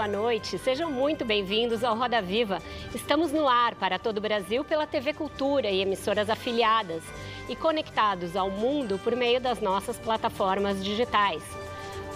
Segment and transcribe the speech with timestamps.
[0.00, 0.56] Boa noite.
[0.56, 2.62] Sejam muito bem-vindos ao Roda Viva.
[2.94, 7.02] Estamos no ar para todo o Brasil pela TV Cultura e emissoras afiliadas
[7.50, 11.42] e conectados ao mundo por meio das nossas plataformas digitais.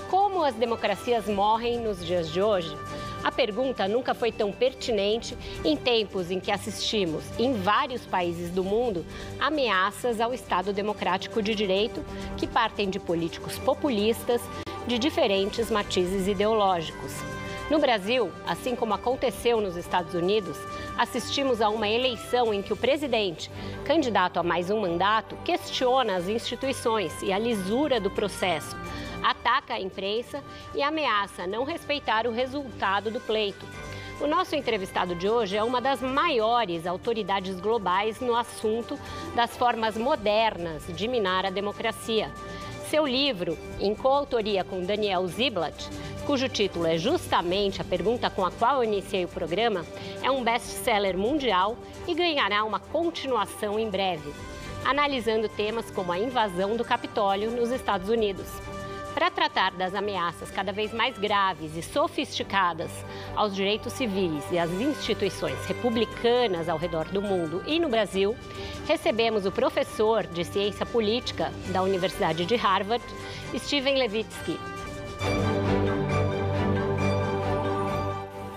[0.09, 2.75] Como as democracias morrem nos dias de hoje?
[3.23, 8.64] A pergunta nunca foi tão pertinente em tempos em que assistimos, em vários países do
[8.64, 9.05] mundo,
[9.39, 12.03] ameaças ao Estado democrático de direito
[12.39, 14.41] que partem de políticos populistas
[14.87, 17.12] de diferentes matizes ideológicos.
[17.70, 20.58] No Brasil, assim como aconteceu nos Estados Unidos,
[20.98, 23.50] assistimos a uma eleição em que o presidente,
[23.86, 28.77] candidato a mais um mandato, questiona as instituições e a lisura do processo,
[29.22, 33.67] ataca a imprensa e ameaça não respeitar o resultado do pleito.
[34.20, 38.98] O nosso entrevistado de hoje é uma das maiores autoridades globais no assunto
[39.34, 42.30] das formas modernas de minar a democracia.
[42.95, 45.91] Seu livro, em coautoria com Daniel Ziblatt,
[46.25, 49.84] cujo título é justamente a pergunta com a qual eu iniciei o programa,
[50.23, 54.33] é um best-seller mundial e ganhará uma continuação em breve,
[54.84, 58.47] analisando temas como a invasão do Capitólio nos Estados Unidos.
[59.15, 62.91] Para tratar das ameaças cada vez mais graves e sofisticadas
[63.37, 68.37] aos direitos civis e às instituições republicanas ao redor do mundo e no Brasil,
[68.89, 73.05] recebemos o professor de ciência política da Universidade de Harvard,
[73.57, 74.59] Steven Levitsky.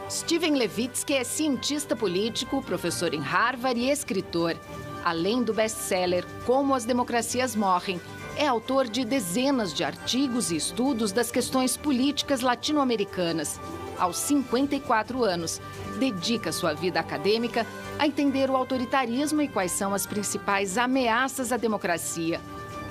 [0.10, 4.58] Steven Levitsky é cientista político, professor em Harvard e escritor.
[5.06, 8.02] Além do best-seller Como as Democracias Morrem,
[8.38, 13.60] é autor de dezenas de artigos e estudos das questões políticas latino-americanas.
[13.98, 15.60] Aos 54 anos,
[16.00, 17.66] dedica sua vida acadêmica
[17.98, 22.40] a entender o autoritarismo e quais são as principais ameaças à democracia.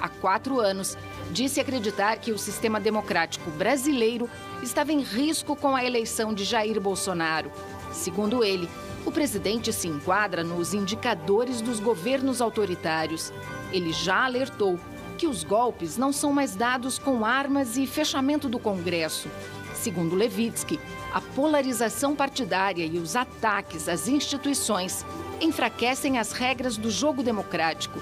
[0.01, 0.99] Há quatro anos,
[1.31, 4.29] disse acreditar que o sistema democrático brasileiro
[4.65, 7.53] estava em risco com a eleição de Jair Bolsonaro.
[7.93, 8.69] Segundo ele,
[9.07, 13.33] o presidente se enquadra nos indicadores dos governos autoritários.
[13.73, 14.79] Ele já alertou
[15.17, 19.29] que os golpes não são mais dados com armas e fechamento do Congresso.
[19.75, 20.79] Segundo Levitsky,
[21.13, 25.05] a polarização partidária e os ataques às instituições
[25.41, 27.99] enfraquecem as regras do jogo democrático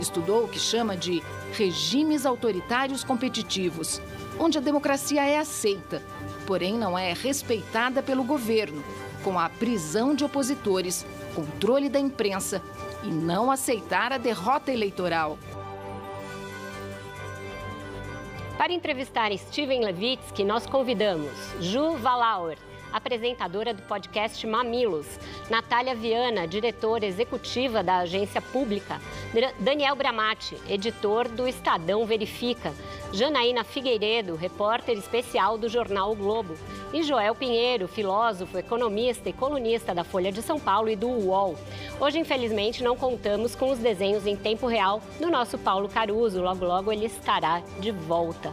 [0.00, 1.22] Estudou o que chama de
[1.52, 4.00] regimes autoritários competitivos,
[4.38, 6.02] onde a democracia é aceita,
[6.46, 8.82] porém não é respeitada pelo governo,
[9.22, 12.60] com a prisão de opositores, controle da imprensa
[13.02, 15.38] e não aceitar a derrota eleitoral.
[18.56, 22.56] Para entrevistar Steven Levitsky, nós convidamos Ju Valauer,
[22.94, 25.18] apresentadora do podcast Mamilos,
[25.50, 29.00] Natália Viana, diretora executiva da agência pública,
[29.58, 32.72] Daniel Bramati, editor do Estadão Verifica,
[33.12, 36.54] Janaína Figueiredo, repórter especial do jornal o Globo,
[36.92, 41.56] e Joel Pinheiro, filósofo, economista e colunista da Folha de São Paulo e do UOL.
[42.00, 46.64] Hoje, infelizmente, não contamos com os desenhos em tempo real do nosso Paulo Caruso, logo
[46.64, 48.52] logo ele estará de volta.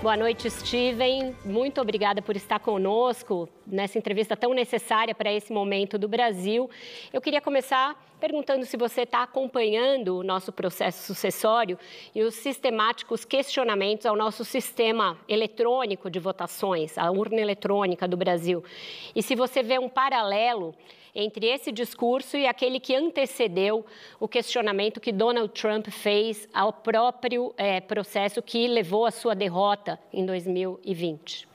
[0.00, 1.34] Boa noite, Steven.
[1.44, 6.70] Muito obrigada por estar conosco nessa entrevista tão necessária para esse momento do Brasil.
[7.12, 11.76] Eu queria começar perguntando se você está acompanhando o nosso processo sucessório
[12.14, 18.62] e os sistemáticos questionamentos ao nosso sistema eletrônico de votações, a urna eletrônica do Brasil.
[19.16, 20.76] E se você vê um paralelo
[21.14, 23.84] entre esse discurso e aquele que antecedeu
[24.20, 29.98] o questionamento que Donald Trump fez ao próprio é, processo que levou à sua derrota
[30.12, 31.47] em 2020.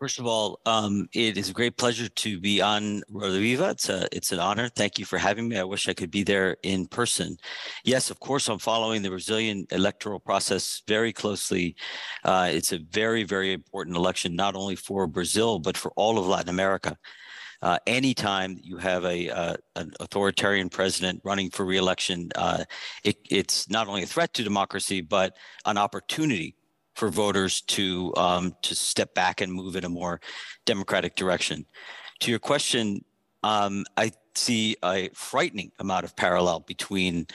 [0.00, 3.68] First of all, um, it is a great pleasure to be on Roda Viva.
[3.68, 4.70] It's a, it's an honor.
[4.70, 5.58] Thank you for having me.
[5.58, 7.36] I wish I could be there in person.
[7.84, 11.76] Yes, of course, I'm following the Brazilian electoral process very closely.
[12.24, 16.26] Uh, it's a very, very important election, not only for Brazil, but for all of
[16.26, 16.96] Latin America.
[17.60, 22.64] Uh, anytime you have a uh, an authoritarian president running for reelection, uh,
[23.04, 25.36] it, it's not only a threat to democracy, but
[25.66, 26.56] an opportunity
[27.00, 30.20] for voters to um, to step back and move in a more
[30.66, 31.64] democratic direction.
[32.20, 33.02] To your question,
[33.42, 37.26] um, I see a frightening amount of parallel between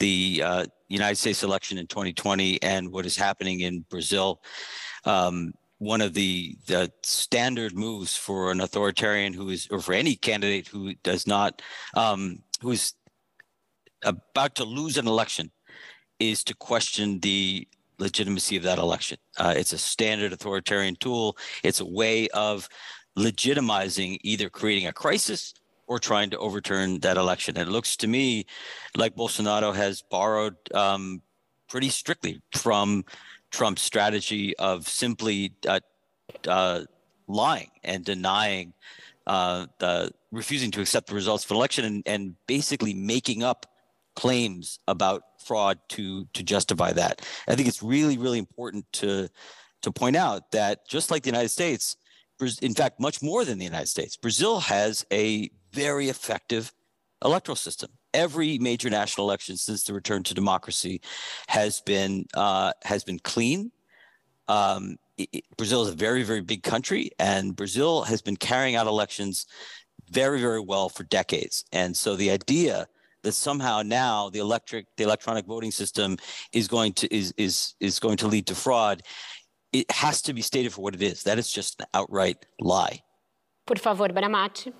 [0.00, 4.42] the uh, United States election in 2020 and what is happening in Brazil.
[5.04, 10.14] um, one of the the standard moves for an authoritarian who is, or for any
[10.16, 11.62] candidate who does not,
[11.94, 12.94] um, who's
[14.04, 15.50] about to lose an election,
[16.18, 17.66] is to question the
[18.02, 19.18] legitimacy of that election.
[19.38, 21.36] Uh, it's a standard authoritarian tool.
[21.62, 22.68] It's a way of
[23.16, 25.54] legitimizing either creating a crisis
[25.86, 27.56] or trying to overturn that election.
[27.56, 28.46] And it looks to me
[28.96, 31.22] like Bolsonaro has borrowed um,
[31.68, 33.04] pretty strictly from
[33.50, 35.80] Trump's strategy of simply uh,
[36.48, 36.84] uh,
[37.28, 38.72] lying and denying
[39.26, 43.66] uh, the refusing to accept the results of an election and, and basically making up
[44.14, 47.22] claims about fraud to to justify that.
[47.48, 49.28] I think it's really really important to
[49.82, 51.96] to point out that just like the United States,
[52.60, 56.72] in fact, much more than the United States, Brazil has a very effective
[57.24, 57.90] electoral system.
[58.14, 61.00] Every major national election since the return to democracy
[61.48, 63.72] has been uh, has been clean.
[64.48, 68.86] Um, it, Brazil is a very very big country, and Brazil has been carrying out
[68.86, 69.46] elections
[70.10, 71.64] very very well for decades.
[71.72, 72.86] And so the idea
[73.22, 76.16] that somehow now the electric the electronic voting system
[76.52, 79.02] is going to is is is going to lead to fraud.
[79.72, 81.22] It has to be stated for what it is.
[81.22, 83.00] That is just an outright lie.
[83.66, 84.72] Por favor Bramati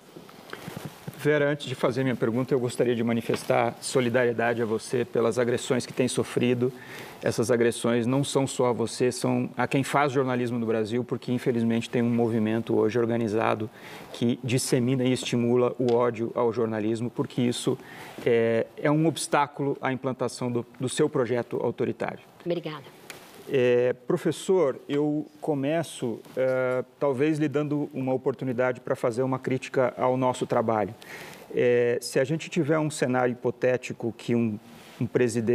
[1.23, 5.85] Vera, antes de fazer minha pergunta, eu gostaria de manifestar solidariedade a você pelas agressões
[5.85, 6.69] que tem sofrido.
[7.21, 11.31] Essas agressões não são só a você, são a quem faz jornalismo no Brasil, porque
[11.31, 13.69] infelizmente tem um movimento hoje organizado
[14.11, 17.77] que dissemina e estimula o ódio ao jornalismo, porque isso
[18.25, 22.19] é, é um obstáculo à implantação do, do seu projeto autoritário.
[22.45, 23.02] Obrigada.
[23.51, 30.15] É, professor, eu começo é, talvez lhe dando uma oportunidade para fazer uma crítica ao
[30.15, 30.95] nosso trabalho.
[31.53, 34.57] É, se a gente tiver um cenário hipotético que um,
[34.99, 35.07] um,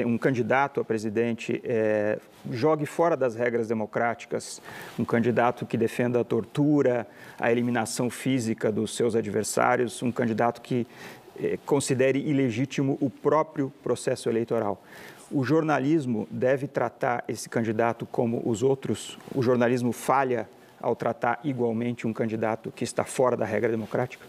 [0.06, 2.18] um candidato a presidente é,
[2.50, 4.60] jogue fora das regras democráticas,
[4.98, 7.06] um candidato que defenda a tortura,
[7.38, 10.86] a eliminação física dos seus adversários, um candidato que
[11.42, 14.82] é, considere ilegítimo o próprio processo eleitoral
[15.30, 19.18] o jornalismo deve tratar esse candidato como os outros?
[19.34, 20.48] O jornalismo falha
[20.80, 24.24] ao tratar igualmente um candidato que está fora da regra democrática?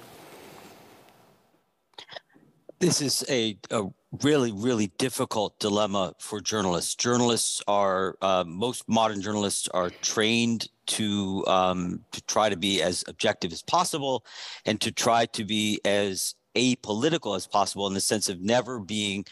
[2.79, 3.89] This is a, a
[4.23, 6.95] really, really difficult dilemma for journalists.
[6.95, 13.03] Journalists are, uh, most modern journalists are trained to um, to try to be as
[13.07, 14.23] objective as possible
[14.65, 19.25] and to try to be as apolitical as possible in the sense of never being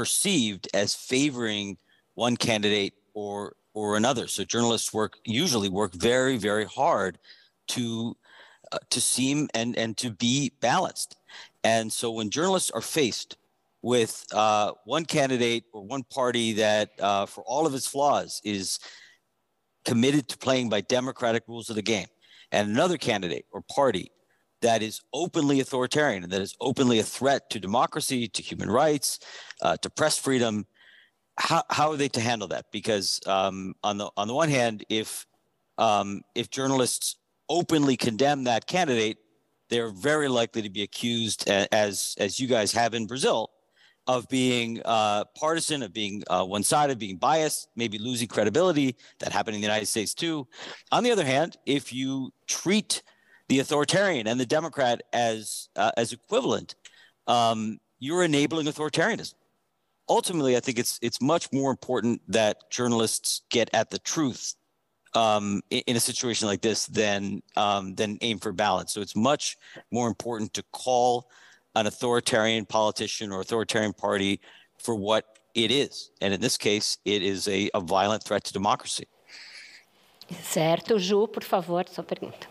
[0.00, 1.76] perceived as favoring
[2.14, 4.26] one candidate or or another.
[4.28, 7.18] So journalists work usually work very very hard
[7.74, 8.16] to
[8.72, 11.16] uh, to seem and and to be balanced.
[11.64, 13.36] And so when journalists are faced
[13.82, 18.78] with uh, one candidate or one party that, uh, for all of its flaws, is
[19.84, 22.10] committed to playing by democratic rules of the game,
[22.52, 24.10] and another candidate or party
[24.62, 29.18] that is openly authoritarian and that is openly a threat to democracy, to human rights,
[29.62, 30.66] uh, to press freedom.
[31.38, 32.66] How, how are they to handle that?
[32.70, 35.26] Because um, on the on the one hand, if
[35.78, 37.16] um, if journalists
[37.48, 39.16] openly condemn that candidate,
[39.70, 43.50] they're very likely to be accused, as as you guys have in Brazil,
[44.06, 48.96] of being uh, partisan, of being uh, one-sided, being biased, maybe losing credibility.
[49.20, 50.46] That happened in the United States too.
[50.92, 53.02] On the other hand, if you treat
[53.50, 56.76] the authoritarian and the Democrat as uh, as equivalent,
[57.26, 59.34] um, you're enabling authoritarianism.
[60.08, 64.54] Ultimately, I think it's it's much more important that journalists get at the truth
[65.14, 68.92] um, in, in, a situation like this than um, than aim for balance.
[68.92, 69.56] So it's much
[69.90, 71.28] more important to call
[71.74, 74.40] an authoritarian politician or authoritarian party
[74.78, 75.24] for what
[75.56, 79.08] it is, and in this case, it is a, a violent threat to democracy.
[80.40, 82.49] Certo, Ju, por favor, sua pergunta.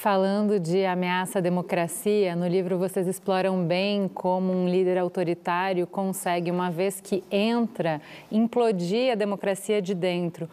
[0.00, 6.50] Falando de ameaça à democracia, no livro vocês exploram bem como um líder autoritário consegue,
[6.50, 8.00] uma vez que entra,
[8.32, 10.48] implodir a democracia de dentro.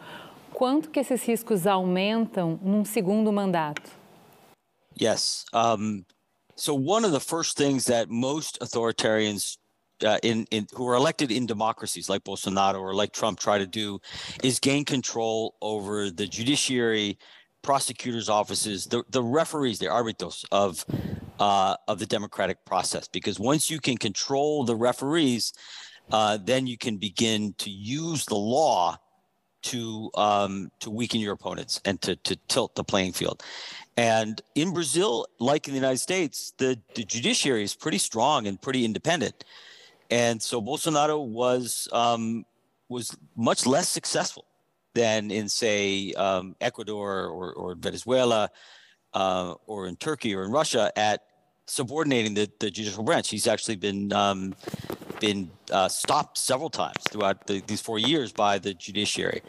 [0.52, 3.90] Quanto que esses riscos aumentam num segundo mandato?
[5.00, 5.46] Yes.
[5.54, 6.04] Um,
[6.54, 9.56] so one of the first things that most authoritarians
[10.04, 13.66] uh, in, in who are elected in democracies like Bolsonaro or like Trump try to
[13.66, 13.98] do
[14.42, 17.16] is gain control over the judiciary,
[17.62, 20.84] prosecutors' offices, the, the referees, the arbitros of
[21.38, 23.08] uh, of the democratic process.
[23.08, 25.52] Because once you can control the referees,
[26.10, 28.96] uh, then you can begin to use the law
[29.62, 33.42] to um, to weaken your opponents and to to tilt the playing field.
[33.96, 38.62] And in Brazil, like in the United States, the, the judiciary is pretty strong and
[38.62, 39.44] pretty independent.
[40.08, 42.44] And so Bolsonaro was um,
[42.88, 44.47] was much less successful
[44.98, 48.50] than in, say, um, Ecuador or, or Venezuela
[49.14, 51.22] uh, or in Turkey or in Russia at
[51.66, 53.30] subordinating the, the judicial branch.
[53.30, 54.54] He's actually been um,
[55.20, 59.42] been uh, stopped several times throughout the, these four years by the judiciary.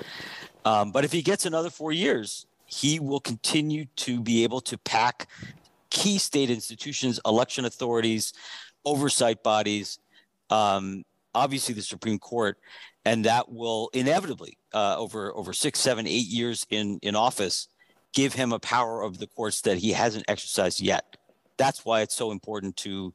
[0.65, 4.77] Um, but if he gets another four years, he will continue to be able to
[4.77, 5.27] pack
[5.89, 8.33] key state institutions, election authorities,
[8.85, 9.99] oversight bodies,
[10.49, 11.03] um,
[11.33, 12.57] obviously the Supreme Court,
[13.05, 17.67] and that will inevitably, uh, over over six, seven, eight years in in office,
[18.13, 21.17] give him a power of the courts that he hasn't exercised yet.
[21.57, 23.13] That's why it's so important to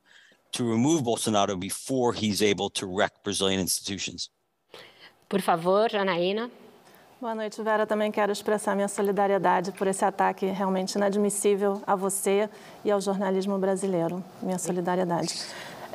[0.52, 4.30] to remove Bolsonaro before he's able to wreck Brazilian institutions.
[5.28, 6.50] Por favor, Janaína.
[7.20, 7.86] Boa noite, Vera.
[7.86, 12.48] Também quero expressar minha solidariedade por esse ataque realmente inadmissível a você
[12.84, 14.22] e ao jornalismo brasileiro.
[14.42, 15.34] Minha solidariedade.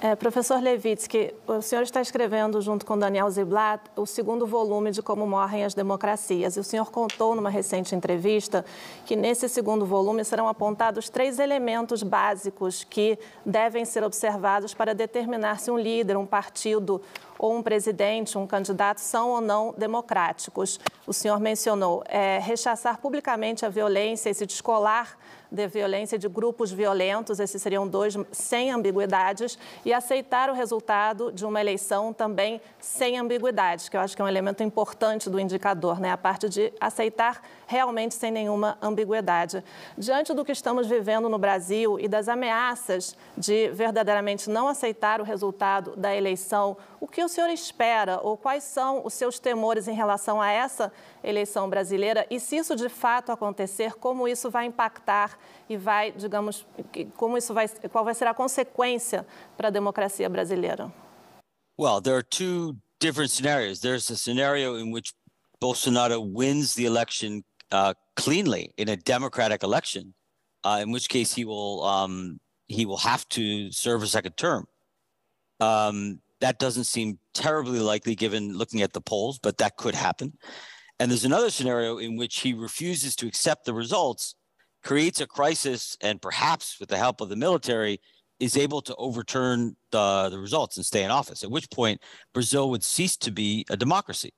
[0.01, 5.01] É, professor Levitsky, o senhor está escrevendo, junto com Daniel Ziblatt, o segundo volume de
[5.01, 6.55] Como Morrem as Democracias.
[6.55, 8.63] E o senhor contou numa recente entrevista
[9.05, 15.59] que nesse segundo volume serão apontados três elementos básicos que devem ser observados para determinar
[15.59, 17.01] se um líder, um partido
[17.37, 20.79] ou um presidente, um candidato são ou não democráticos.
[21.05, 25.17] O senhor mencionou é, rechaçar publicamente a violência e se descolar
[25.51, 31.45] de violência de grupos violentos, esses seriam dois sem ambiguidades, e aceitar o resultado de
[31.45, 35.99] uma eleição também sem ambiguidades, que eu acho que é um elemento importante do indicador,
[35.99, 36.11] né?
[36.11, 39.63] a parte de aceitar realmente sem nenhuma ambiguidade.
[39.97, 45.23] Diante do que estamos vivendo no Brasil e das ameaças de verdadeiramente não aceitar o
[45.23, 49.93] resultado da eleição, o que o senhor espera ou quais são os seus temores em
[49.93, 50.91] relação a essa
[51.23, 55.38] eleição brasileira e se isso de fato acontecer, como isso vai impactar
[55.69, 56.65] e vai, digamos,
[57.15, 60.91] como isso vai, qual vai ser a consequência para a democracia brasileira?
[61.77, 63.79] Well, there are two different scenarios.
[63.79, 65.13] There's a scenario in which
[65.61, 70.13] Bolsonaro wins the election uh, cleanly in a democratic election,
[70.63, 74.65] uh, in which case he will um, he will have to serve a second term.
[75.59, 80.37] Um, that doesn't seem terribly likely given looking at the polls, but that could happen.
[80.99, 84.35] And there's another scenario in which he refuses to accept the results,
[84.83, 87.99] creates a crisis, and perhaps with the help of the military,
[88.39, 92.01] is able to overturn the, the results and stay in office, at which point
[92.33, 94.33] Brazil would cease to be a democracy.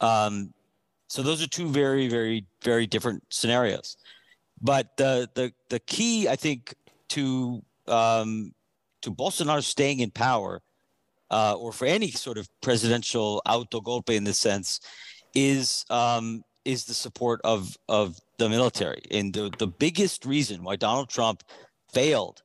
[0.00, 0.52] Um,
[1.08, 3.96] so those are two very, very, very different scenarios.
[4.60, 6.74] But the the the key, I think,
[7.10, 8.52] to um,
[9.02, 10.62] to Bolsonaro staying in power,
[11.30, 14.80] uh, or for any sort of presidential autogolpe in this sense,
[15.34, 19.02] is um, is the support of of the military.
[19.10, 21.42] And the the biggest reason why Donald Trump
[21.92, 22.42] failed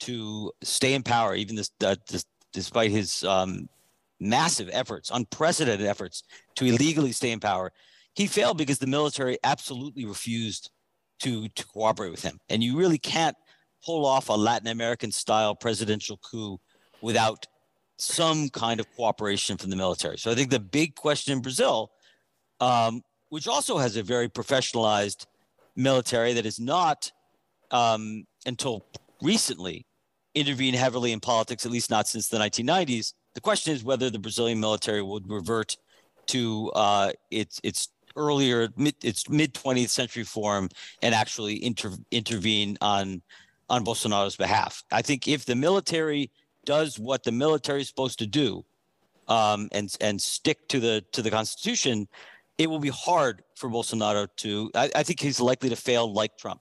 [0.00, 3.68] to stay in power, even this, uh, this despite his um,
[4.20, 6.22] massive efforts, unprecedented efforts
[6.54, 7.72] to illegally stay in power.
[8.14, 10.70] He failed because the military absolutely refused
[11.20, 12.38] to, to cooperate with him.
[12.48, 13.36] And you really can't
[13.84, 16.58] pull off a Latin American style presidential coup
[17.02, 17.46] without
[17.98, 20.18] some kind of cooperation from the military.
[20.18, 21.90] So I think the big question in Brazil,
[22.60, 25.26] um, which also has a very professionalized
[25.74, 27.10] military that is not
[27.70, 28.84] um, until
[29.22, 29.86] recently
[30.34, 34.18] intervened heavily in politics, at least not since the 1990s, the question is whether the
[34.18, 35.76] Brazilian military would revert
[36.26, 40.68] to uh, its its earlier mid, its mid 20th century form
[41.02, 43.22] and actually inter- intervene on
[43.68, 44.82] on Bolsonaro's behalf.
[44.90, 46.30] I think if the military
[46.64, 48.64] does what the military is supposed to do
[49.28, 52.08] um, and and stick to the to the constitution,
[52.58, 54.70] it will be hard for Bolsonaro to.
[54.74, 56.60] I, I think he's likely to fail like Trump.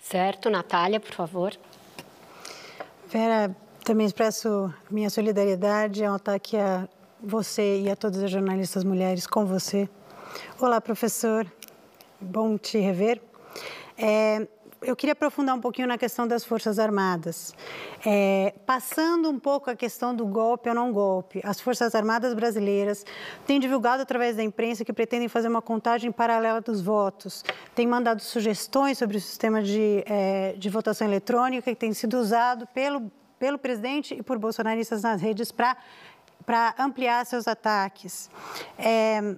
[0.00, 1.52] Certo, Natália, por favor.
[3.08, 3.54] Vera,
[3.88, 6.86] Também expresso minha solidariedade ao ataque a
[7.22, 9.88] você e a todas as jornalistas mulheres com você.
[10.60, 11.50] Olá, professor.
[12.20, 13.18] Bom te rever.
[13.96, 14.46] É,
[14.82, 17.54] eu queria aprofundar um pouquinho na questão das Forças Armadas.
[18.04, 23.04] É, passando um pouco a questão do golpe ou não golpe, as Forças Armadas brasileiras
[23.46, 27.44] têm divulgado através da imprensa que pretendem fazer uma contagem paralela dos votos,
[27.74, 32.66] têm mandado sugestões sobre o sistema de, é, de votação eletrônica que tem sido usado
[32.68, 35.76] pelo pelo presidente e por bolsonaristas nas redes para
[36.78, 38.28] ampliar seus ataques.
[38.76, 39.36] É,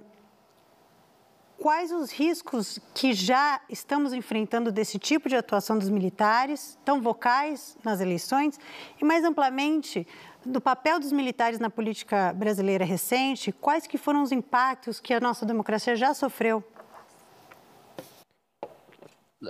[1.61, 7.77] quais os riscos que já estamos enfrentando desse tipo de atuação dos militares, tão vocais
[7.83, 8.59] nas eleições,
[8.99, 10.07] e mais amplamente
[10.43, 15.19] do papel dos militares na política brasileira recente, quais que foram os impactos que a
[15.19, 16.63] nossa democracia já sofreu?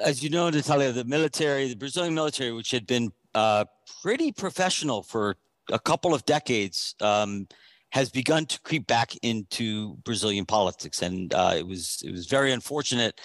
[0.03, 3.63] As you know, Natalia, the military, the Brazilian military, which had been uh,
[4.01, 5.37] pretty professional for
[5.71, 7.47] a couple of decades, um,
[7.91, 12.51] has begun to creep back into Brazilian politics, and uh, it was it was very
[12.51, 13.21] unfortunate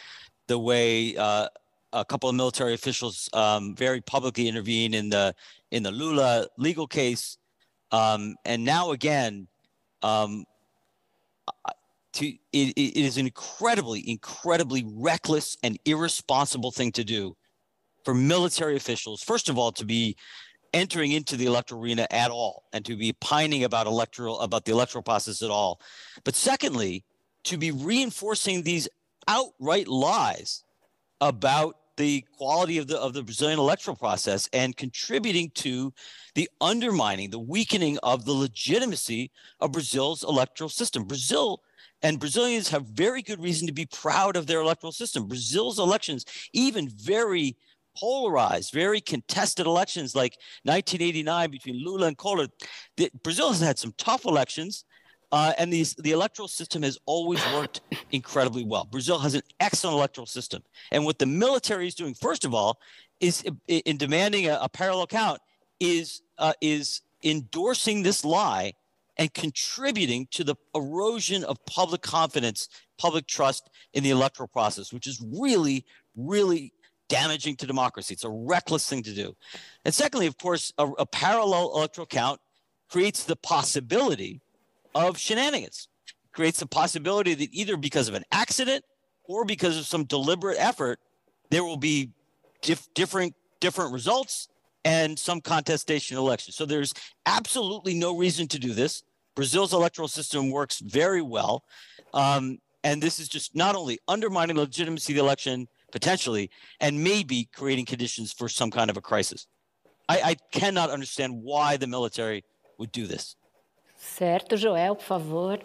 [0.49, 1.49] the way uh,
[1.93, 5.35] a couple of military officials um, very publicly intervened in the
[5.71, 7.39] in the Lula legal case,
[7.93, 9.47] um, and now again,
[10.03, 10.45] um,
[12.13, 17.37] to it, it is an incredibly incredibly reckless and irresponsible thing to do
[18.05, 19.23] for military officials.
[19.23, 20.17] First of all, to be
[20.77, 24.73] entering into the electoral arena at all and to be pining about electoral about the
[24.73, 25.81] electoral process at all
[26.23, 27.03] but secondly
[27.45, 28.87] to be reinforcing these
[29.27, 30.65] outright lies
[31.21, 35.95] about the quality of the of the Brazilian electoral process and contributing to
[36.35, 39.31] the undermining, the weakening of the legitimacy
[39.61, 41.05] of Brazil's electoral system.
[41.05, 41.63] Brazil
[42.03, 45.27] and Brazilians have very good reason to be proud of their electoral system.
[45.27, 47.57] Brazil's elections, even very
[47.99, 52.49] polarized, very contested elections like 1989 between Lula and Collor.
[52.97, 54.85] The, Brazil has had some tough elections,
[55.33, 57.81] uh, and these, the electoral system has always worked
[58.13, 58.85] incredibly well.
[58.85, 60.63] Brazil has an excellent electoral system.
[60.93, 62.79] And what the military is doing, first of all,
[63.21, 65.41] is in, in demanding a, a, parallel count,
[65.81, 68.73] is, uh, is endorsing this lie
[69.19, 75.07] and contributing to the erosion of public confidence, public trust in the electoral process, which
[75.07, 75.85] is really,
[76.15, 76.73] really
[77.09, 78.15] damaging to democracy.
[78.15, 79.37] It's a reckless thing to do.
[79.85, 82.41] And secondly, of course, a, a parallel electoral count
[82.91, 84.41] creates the possibility
[84.95, 85.89] of shenanigans,
[86.33, 88.85] creates the possibility that either because of an accident
[89.25, 90.99] or because of some deliberate effort,
[91.51, 92.11] there will be
[92.63, 94.49] dif- different different results
[94.85, 96.53] and some contestation election.
[96.53, 96.95] So there's
[97.27, 99.03] absolutely no reason to do this.
[99.35, 101.65] Brazil's electoral system works very well.
[102.15, 106.51] Um, and this is just not only undermining the legitimacy of the election, potentially,
[106.81, 109.47] and maybe creating conditions for some kind of a crisis.
[110.09, 112.45] I, I cannot understand why the military
[112.79, 113.37] would do this.
[113.97, 115.59] Certo, Joel, por favor.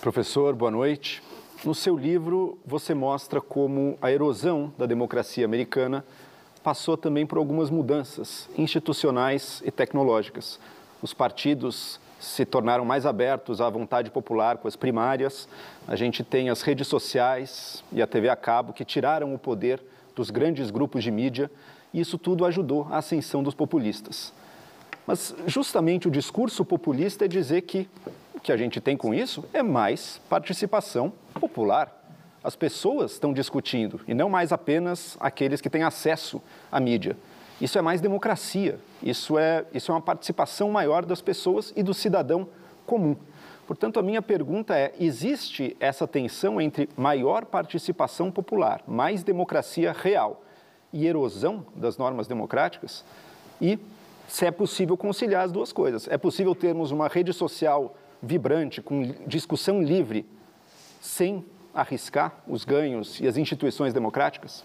[0.00, 1.22] Professor, boa noite.
[1.64, 6.04] No seu livro, você mostra como a erosão da democracia americana
[6.62, 10.58] passou também por algumas mudanças institucionais e tecnológicas.
[11.00, 15.48] Os partidos se tornaram mais abertos à vontade popular com as primárias.
[15.86, 19.82] A gente tem as redes sociais e a TV a cabo que tiraram o poder
[20.14, 21.50] dos grandes grupos de mídia
[21.92, 24.32] e isso tudo ajudou a ascensão dos populistas.
[25.06, 27.88] Mas justamente o discurso populista é dizer que
[28.34, 31.92] o que a gente tem com isso é mais participação popular.
[32.42, 37.16] As pessoas estão discutindo e não mais apenas aqueles que têm acesso à mídia.
[37.60, 41.94] Isso é mais democracia, isso é, isso é uma participação maior das pessoas e do
[41.94, 42.48] cidadão
[42.84, 43.16] comum.
[43.66, 50.42] Portanto, a minha pergunta é: existe essa tensão entre maior participação popular, mais democracia real
[50.92, 53.04] e erosão das normas democráticas?
[53.60, 53.78] E
[54.28, 56.06] se é possível conciliar as duas coisas?
[56.08, 60.26] É possível termos uma rede social vibrante, com discussão livre,
[61.00, 64.62] sem arriscar os ganhos e as instituições democráticas?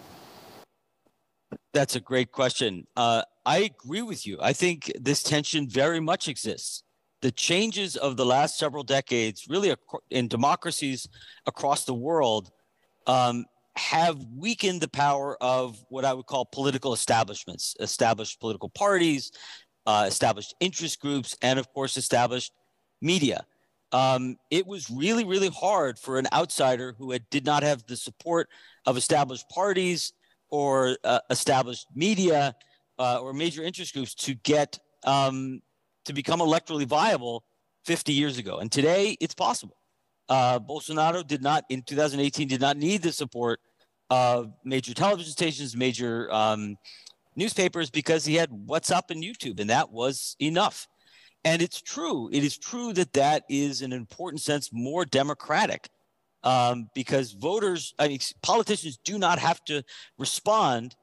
[1.72, 2.86] That's a great question.
[2.96, 4.38] Uh, I agree with you.
[4.40, 6.82] I think this tension very much exists.
[7.22, 9.74] The changes of the last several decades, really
[10.10, 11.08] in democracies
[11.46, 12.50] across the world,
[13.06, 19.32] um, have weakened the power of what I would call political establishments, established political parties,
[19.86, 22.52] uh, established interest groups, and of course, established
[23.00, 23.46] media.
[23.92, 27.96] Um, it was really, really hard for an outsider who had, did not have the
[27.96, 28.48] support
[28.84, 30.12] of established parties
[30.52, 32.54] or uh, established media
[32.98, 35.60] uh, or major interest groups to get um,
[36.04, 37.42] to become electorally viable
[37.86, 38.58] 50 years ago.
[38.58, 39.76] And today it's possible.
[40.28, 43.60] Uh, Bolsonaro did not in 2018 did not need the support
[44.10, 46.76] of major television stations, major um,
[47.34, 50.86] newspapers because he had WhatsApp and YouTube, and that was enough.
[51.44, 52.28] And it's true.
[52.30, 55.88] It is true that that is, in an important sense, more democratic
[56.44, 59.82] um, because voters, I mean, politicians do not have to
[60.18, 60.96] respond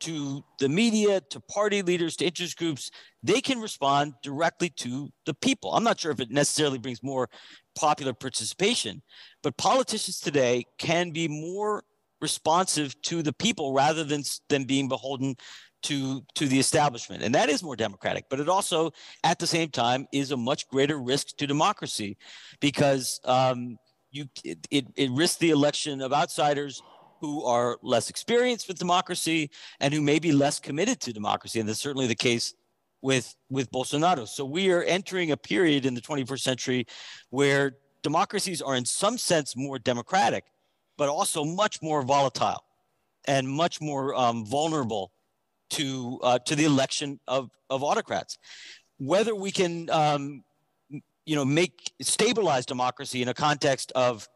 [0.00, 2.90] to the media, to party leaders, to interest groups.
[3.22, 5.74] They can respond directly to the people.
[5.74, 7.28] I'm not sure if it necessarily brings more
[7.74, 9.02] popular participation,
[9.42, 11.82] but politicians today can be more
[12.20, 15.36] responsive to the people rather than than being beholden
[15.82, 18.90] to to the establishment and that is more democratic but it also
[19.22, 22.16] at the same time is a much greater risk to democracy
[22.60, 23.78] because um,
[24.18, 26.82] you it, it, it risks the election of outsiders
[27.20, 29.50] who are less experienced with democracy
[29.80, 31.58] and who may be less committed to democracy.
[31.60, 32.54] And that's certainly the case
[33.02, 34.26] with with Bolsonaro.
[34.26, 36.86] So we are entering a period in the 21st century
[37.30, 40.44] where democracies are in some sense more democratic,
[40.96, 42.62] but also much more volatile
[43.26, 45.12] and much more um, vulnerable
[45.70, 48.38] to uh, to the election of of autocrats.
[48.98, 50.42] Whether we can um,
[51.28, 54.26] you know, make stabilize democracy in a context of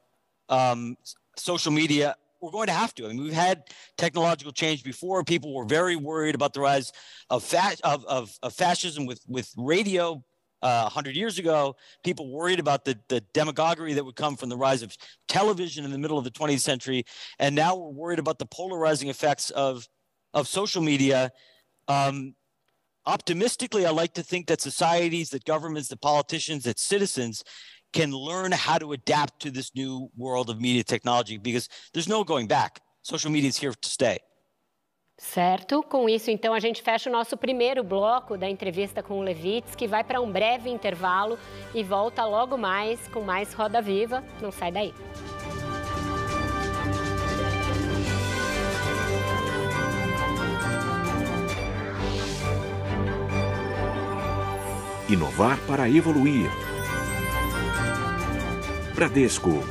[0.50, 0.94] um,
[1.38, 3.07] social media, we're going to have to.
[3.07, 3.62] I mean, we've had
[3.96, 5.24] technological change before.
[5.24, 6.92] People were very worried about the rise
[7.31, 10.22] of, fa- of, of, of fascism with, with radio
[10.61, 11.76] uh, 100 years ago.
[12.05, 14.94] People worried about the, the demagoguery that would come from the rise of
[15.28, 17.05] television in the middle of the 20th century.
[17.38, 19.88] And now we're worried about the polarizing effects of,
[20.35, 21.33] of social media.
[21.88, 22.35] Um,
[23.07, 27.43] optimistically, I like to think that societies, that governments, that politicians, that citizens
[27.93, 32.25] can learn how to adapt to this new world of media technology because there's no
[32.25, 32.81] going back.
[33.03, 34.19] Social media is here to stay.
[35.19, 35.83] Certo.
[35.83, 39.77] Com isso, então, a gente fecha o nosso primeiro bloco da entrevista com o Levitz,
[39.77, 41.38] que vai para um breve intervalo
[41.75, 44.25] e volta logo mais com mais Roda Viva.
[44.41, 44.93] Não sai daí.
[55.12, 56.48] Inovar para evoluir.
[58.94, 59.62] Bradesco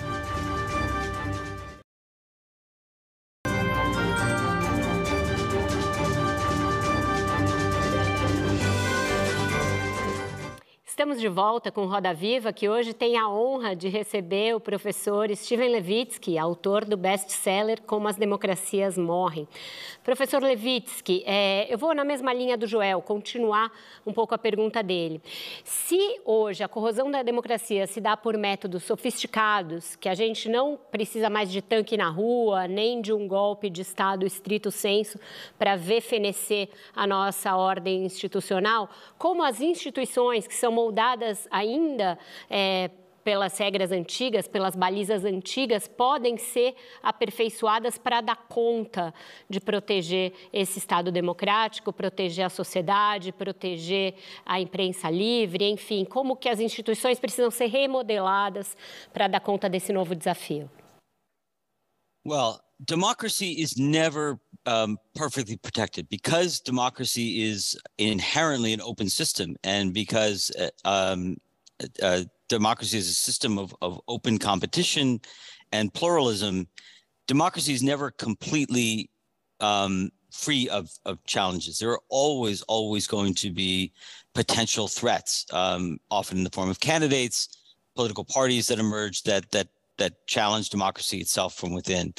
[11.12, 15.30] Estamos de volta com Roda Viva, que hoje tem a honra de receber o professor
[15.36, 19.46] Steven Levitsky, autor do best-seller Como as Democracias Morrem.
[20.06, 23.74] Professor Levitsky, é, eu vou na mesma linha do Joel, continuar
[24.06, 25.22] um pouco a pergunta dele.
[25.66, 30.80] Se hoje a corrosão da democracia se dá por métodos sofisticados, que a gente não
[30.90, 35.20] precisa mais de tanque na rua, nem de um golpe de Estado estrito senso
[35.60, 41.01] para ver fenecer a nossa ordem institucional, como as instituições que são moldadas
[41.50, 42.18] ainda
[42.50, 42.90] é,
[43.24, 49.14] pelas regras antigas, pelas balizas antigas, podem ser aperfeiçoadas para dar conta
[49.50, 56.50] de proteger esse Estado democrático, proteger a sociedade, proteger a imprensa livre, enfim, como que
[56.50, 58.76] as instituições precisam ser remodeladas
[59.14, 60.70] para dar conta desse novo desafio?
[62.26, 69.94] Well, democracy is never um, perfectly protected because democracy is inherently an open system, and
[69.94, 71.38] because uh, um,
[72.02, 75.20] uh, democracy is a system of, of open competition
[75.72, 76.68] and pluralism.
[77.28, 79.10] Democracy is never completely
[79.62, 81.80] um, free of, of challenges.
[81.80, 83.94] There are always, always going to be
[84.34, 87.50] potential threats, um, often in the form of candidates,
[87.96, 92.14] political parties that emerge that that that challenge democracy itself from within.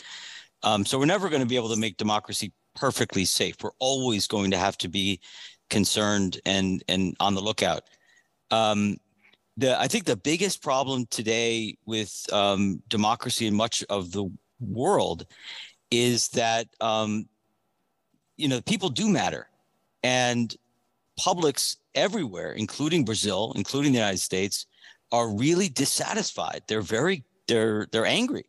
[0.63, 3.57] Um, so we're never going to be able to make democracy perfectly safe.
[3.63, 5.21] We're always going to have to be
[5.71, 7.85] concerned and and on the lookout.
[8.51, 8.97] Um,
[9.57, 15.27] the I think the biggest problem today with um, democracy in much of the world
[15.91, 17.29] is that um,
[18.37, 19.49] you know people do matter,
[20.03, 20.55] and
[21.19, 24.67] publics everywhere, including Brazil, including the United States,
[25.11, 26.63] are really dissatisfied.
[26.67, 28.45] They're very they're they're angry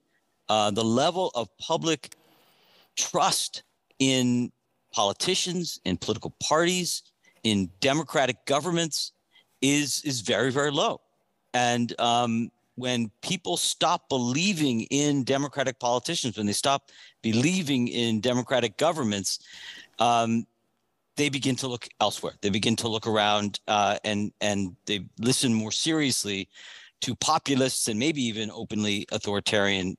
[0.53, 2.15] uh, the level of public
[2.95, 3.63] trust
[3.97, 4.51] in
[4.91, 7.01] politicians, in political parties,
[7.43, 9.13] in democratic governments
[9.61, 11.01] is is very very low,
[11.55, 16.91] and um, when people stop believing in democratic politicians, when they stop
[17.23, 19.39] believing in democratic governments,
[19.97, 20.45] um,
[21.15, 22.33] they begin to look elsewhere.
[22.41, 26.47] They begin to look around uh, and and they listen more seriously
[27.01, 29.97] to populists and maybe even openly authoritarian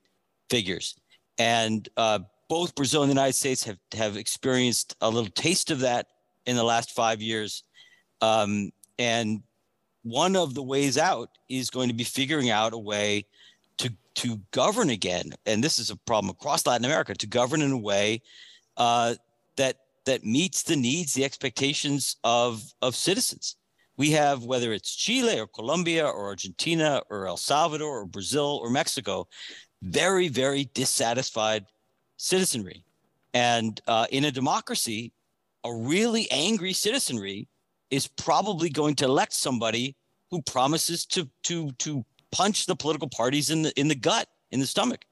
[0.50, 0.94] figures.
[1.38, 5.80] And uh, both Brazil and the United States have, have experienced a little taste of
[5.80, 6.06] that
[6.46, 7.64] in the last five years.
[8.20, 9.42] Um, and
[10.02, 13.26] one of the ways out is going to be figuring out a way
[13.78, 15.32] to, to govern again.
[15.46, 18.22] And this is a problem across Latin America to govern in a way
[18.76, 19.14] uh,
[19.56, 23.56] that, that meets the needs, the expectations of, of citizens.
[23.96, 28.68] We have, whether it's Chile or Colombia or Argentina or El Salvador or Brazil or
[28.68, 29.28] Mexico,
[29.82, 31.66] very, very dissatisfied
[32.16, 32.84] citizenry.
[33.32, 35.12] And uh, in a democracy,
[35.64, 37.48] a really angry citizenry
[37.90, 39.96] is probably going to elect somebody
[40.30, 44.60] who promises to to to punch the political parties in the in the gut, in
[44.60, 45.04] the stomach,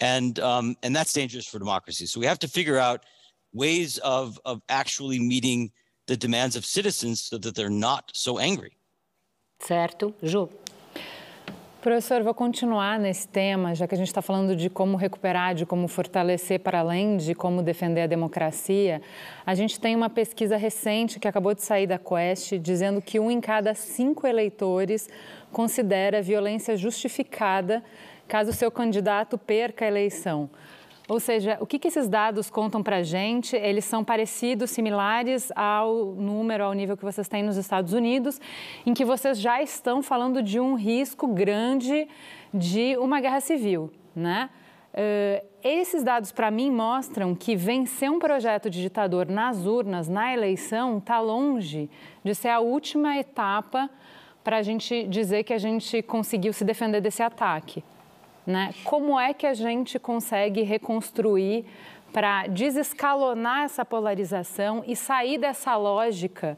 [0.00, 2.06] and um, and that's dangerous for democracy.
[2.06, 3.04] So we have to figure out
[3.52, 5.70] ways of of actually meeting
[6.06, 8.76] the demands of citizens so that they're not so angry.
[9.60, 10.48] Certo, Ju.
[11.80, 15.64] Professor, vou continuar nesse tema, já que a gente está falando de como recuperar, de
[15.64, 19.00] como fortalecer, para além de como defender a democracia.
[19.46, 23.30] A gente tem uma pesquisa recente que acabou de sair da Quest, dizendo que um
[23.30, 25.08] em cada cinco eleitores
[25.52, 27.84] considera violência justificada
[28.26, 30.50] caso seu candidato perca a eleição.
[31.08, 33.56] Ou seja, o que, que esses dados contam para a gente?
[33.56, 38.38] Eles são parecidos, similares ao número, ao nível que vocês têm nos Estados Unidos,
[38.84, 42.06] em que vocês já estão falando de um risco grande
[42.52, 44.50] de uma guerra civil, né?
[44.92, 50.32] Uh, esses dados, para mim, mostram que vencer um projeto de ditador nas urnas, na
[50.32, 51.88] eleição, está longe
[52.22, 53.88] de ser a última etapa
[54.44, 57.82] para a gente dizer que a gente conseguiu se defender desse ataque.
[58.48, 58.74] Né?
[58.82, 61.66] Como é que a gente consegue reconstruir
[62.14, 66.56] para desescalonar essa polarização e sair dessa lógica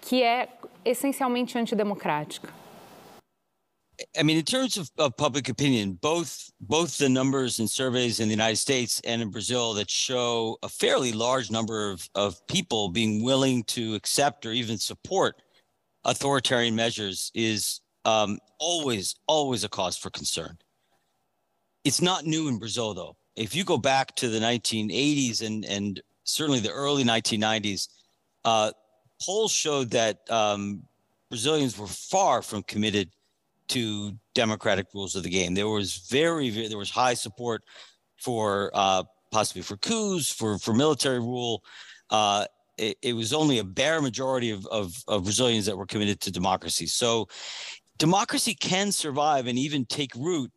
[0.00, 0.48] que é
[0.84, 2.54] essencialmente antidemocrática?
[4.16, 8.28] I mean, in terms of, of, public opinion, both both the numbers and surveys in
[8.28, 12.90] the United States and in Brazil that show a fairly large number of, of people
[12.90, 15.42] being willing to accept or even support
[16.04, 20.58] authoritarian measures is um, always always a cause for concern.
[21.84, 23.16] It's not new in Brazil, though.
[23.36, 27.88] If you go back to the 1980s and, and certainly the early 1990s,
[28.44, 28.72] uh,
[29.20, 30.82] polls showed that um,
[31.28, 33.10] Brazilians were far from committed
[33.68, 35.54] to democratic rules of the game.
[35.54, 37.62] There was very, very there was high support
[38.16, 41.62] for uh, possibly for coups, for for military rule.
[42.10, 46.20] Uh, it, it, was only a bare majority of, of, of Brazilians that were committed
[46.20, 46.86] to democracy.
[46.86, 47.28] So,
[47.98, 50.50] democracy can survive and even take root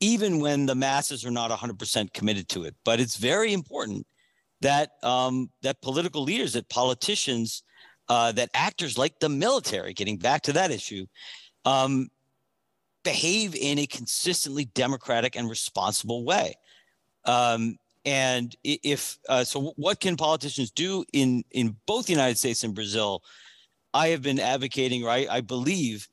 [0.00, 2.74] even when the masses are not 100% committed to it.
[2.84, 4.06] But it's very important
[4.60, 7.62] that um, that political leaders, that politicians,
[8.08, 11.06] uh, that actors like the military, getting back to that issue,
[11.64, 12.08] um,
[13.04, 16.54] behave in a consistently democratic and responsible way.
[17.24, 22.62] Um, and if uh, so, what can politicians do in in both the United States
[22.62, 23.22] and Brazil?
[23.92, 25.26] I have been advocating, right?
[25.28, 26.06] I believe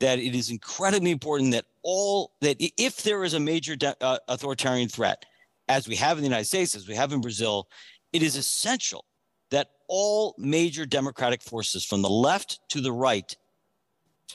[0.00, 4.18] that it is incredibly important that all that if there is a major de- uh,
[4.28, 5.24] authoritarian threat,
[5.68, 7.68] as we have in the United States, as we have in Brazil,
[8.12, 9.04] it is essential
[9.50, 13.36] that all major democratic forces, from the left to the right,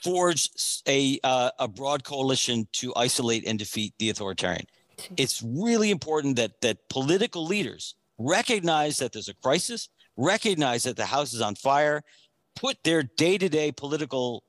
[0.03, 0.49] forge
[0.87, 4.65] a uh, a broad coalition to isolate and defeat the authoritarian.
[5.17, 11.05] It's really important that that political leaders recognize that there's a crisis, recognize that the
[11.05, 12.01] house is on fire,
[12.55, 14.43] put their day-to-day political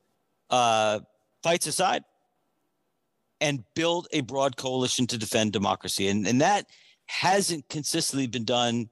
[0.49, 0.99] uh,
[1.43, 2.03] fights aside
[3.39, 6.07] and build a broad coalition to defend democracy.
[6.07, 6.65] And, and that
[7.05, 8.89] hasn't consistently been done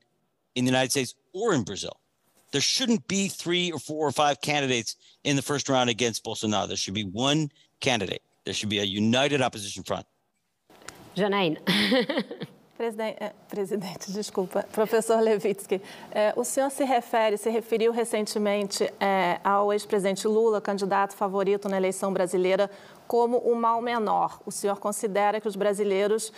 [0.56, 2.00] in the United States or in Brazil.
[2.52, 6.68] There shouldn't be three or four or five candidates in the first round against Bolsonaro.
[6.68, 7.50] There should be one
[7.82, 8.22] candidate.
[8.46, 10.06] There should be a united opposition front.
[11.16, 12.24] Janaína.
[12.78, 19.40] Presidente, é, presidente, desculpa, professor Levitsky, é, o senhor se refere, se referiu recentemente é,
[19.42, 22.70] ao ex-presidente Lula, candidato favorito na eleição brasileira,
[23.08, 24.42] como o mal menor.
[24.46, 26.34] O senhor considera que os brasileiros,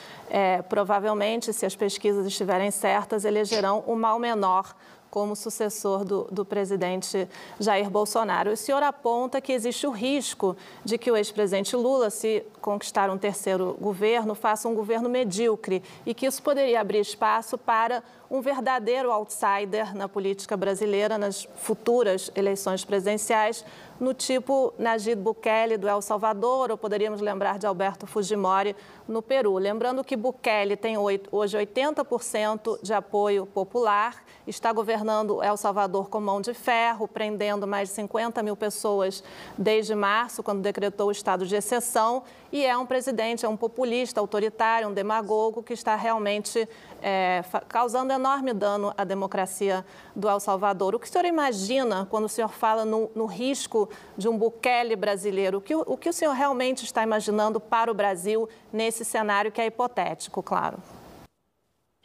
[0.67, 4.75] provavelmente, se as pesquisas estiverem certas, elegerão o mal menor
[5.09, 7.27] como sucessor do, do, presidente
[7.59, 8.51] Jair Bolsonaro.
[8.51, 13.17] O senhor aponta que existe o risco de que o ex-presidente Lula, se conquistar um
[13.17, 19.11] terceiro governo, faça um governo medíocre e que isso poderia abrir espaço para um verdadeiro
[19.11, 23.63] outsider na política brasileira nas futuras eleições presidenciais,
[23.99, 28.75] no tipo Najib Bukele do El Salvador, ou poderíamos lembrar de Alberto Fujimori
[29.07, 29.57] no Peru.
[29.57, 36.41] Lembrando que Bukele tem hoje 80% de apoio popular, está governando El Salvador com mão
[36.41, 39.23] de ferro, prendendo mais de 50 mil pessoas
[39.57, 44.19] desde março, quando decretou o estado de exceção, e é um presidente, é um populista,
[44.19, 46.67] autoritário, um demagogo que está realmente
[47.01, 50.93] é, causando enorme dano à democracia do El Salvador.
[50.93, 54.95] O que o senhor imagina quando o senhor fala no, no risco de um Bukele
[54.95, 55.59] brasileiro?
[55.59, 59.61] O que, o que o senhor realmente está imaginando para o Brasil nesse cenário que
[59.61, 60.81] é hipotético, claro?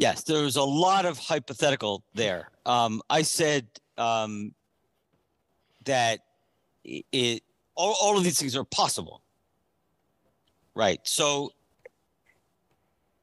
[0.00, 2.48] Yes, there's a lot of hypothetical there.
[2.64, 4.52] Um, I said um,
[5.84, 6.20] that
[6.84, 7.42] it,
[7.74, 9.20] all, all of these things are possible.
[10.74, 11.00] Right.
[11.04, 11.52] So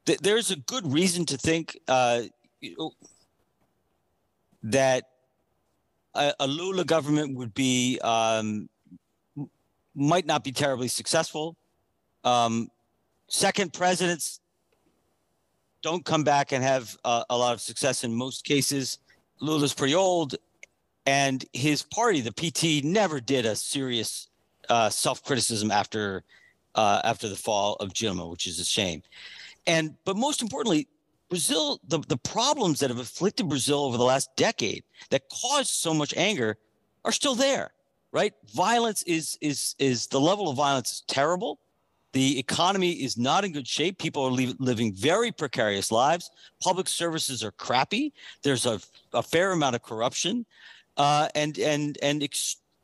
[0.06, 2.22] th- there's a good reason to think uh,
[4.64, 5.04] that
[6.16, 8.70] a, a, Lula government would be um,
[9.96, 11.56] might not be terribly successful.
[12.24, 12.70] Um,
[13.28, 14.40] second presidents
[15.82, 19.00] don't come back and have uh, a lot of success in most cases.
[19.40, 20.36] Lula's pretty old,
[21.06, 24.28] and his party, the PT, never did a serious
[24.68, 26.24] uh, self criticism after
[26.76, 29.02] uh, after the fall of Dilma, which is a shame.
[29.66, 30.88] And but most importantly,
[31.30, 35.94] Brazil, the, the problems that have afflicted Brazil over the last decade that caused so
[35.94, 36.58] much anger
[37.06, 37.72] are still there,
[38.12, 38.34] right?
[38.54, 41.60] Violence is is is the level of violence is terrible.
[42.14, 44.00] The economy is not in good shape.
[44.00, 46.32] People are li- living very precarious lives.
[46.60, 48.14] Public services are crappy.
[48.42, 48.82] There's a,
[49.14, 50.46] a fair amount of corruption,
[50.98, 52.24] uh, and and and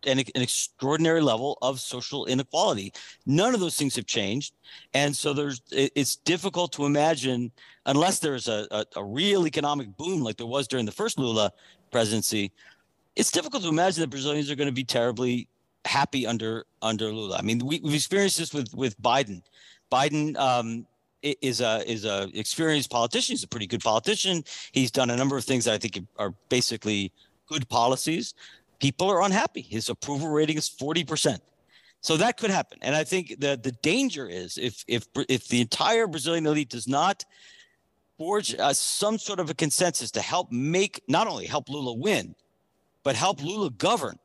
[0.05, 2.93] an, an extraordinary level of social inequality.
[3.25, 4.53] None of those things have changed,
[4.93, 7.51] and so there's it's difficult to imagine
[7.85, 11.51] unless there's a, a, a real economic boom like there was during the first Lula
[11.91, 12.51] presidency.
[13.15, 15.47] It's difficult to imagine that Brazilians are going to be terribly
[15.85, 17.37] happy under under Lula.
[17.37, 19.41] I mean, we, have experienced this with with Biden.
[19.91, 20.85] Biden um,
[21.21, 23.33] is a is a experienced politician.
[23.33, 24.43] He's a pretty good politician.
[24.71, 27.11] He's done a number of things that I think are basically
[27.47, 28.33] good policies
[28.85, 29.63] people are unhappy.
[29.63, 31.39] His approval rating is 40%.
[32.01, 32.77] So that could happen.
[32.83, 36.87] And I think that the danger is if if if the entire Brazilian elite does
[36.87, 37.25] not
[38.19, 42.35] forge uh, some sort of a consensus to help make not only help Lula win,
[43.01, 44.19] but help Lula govern.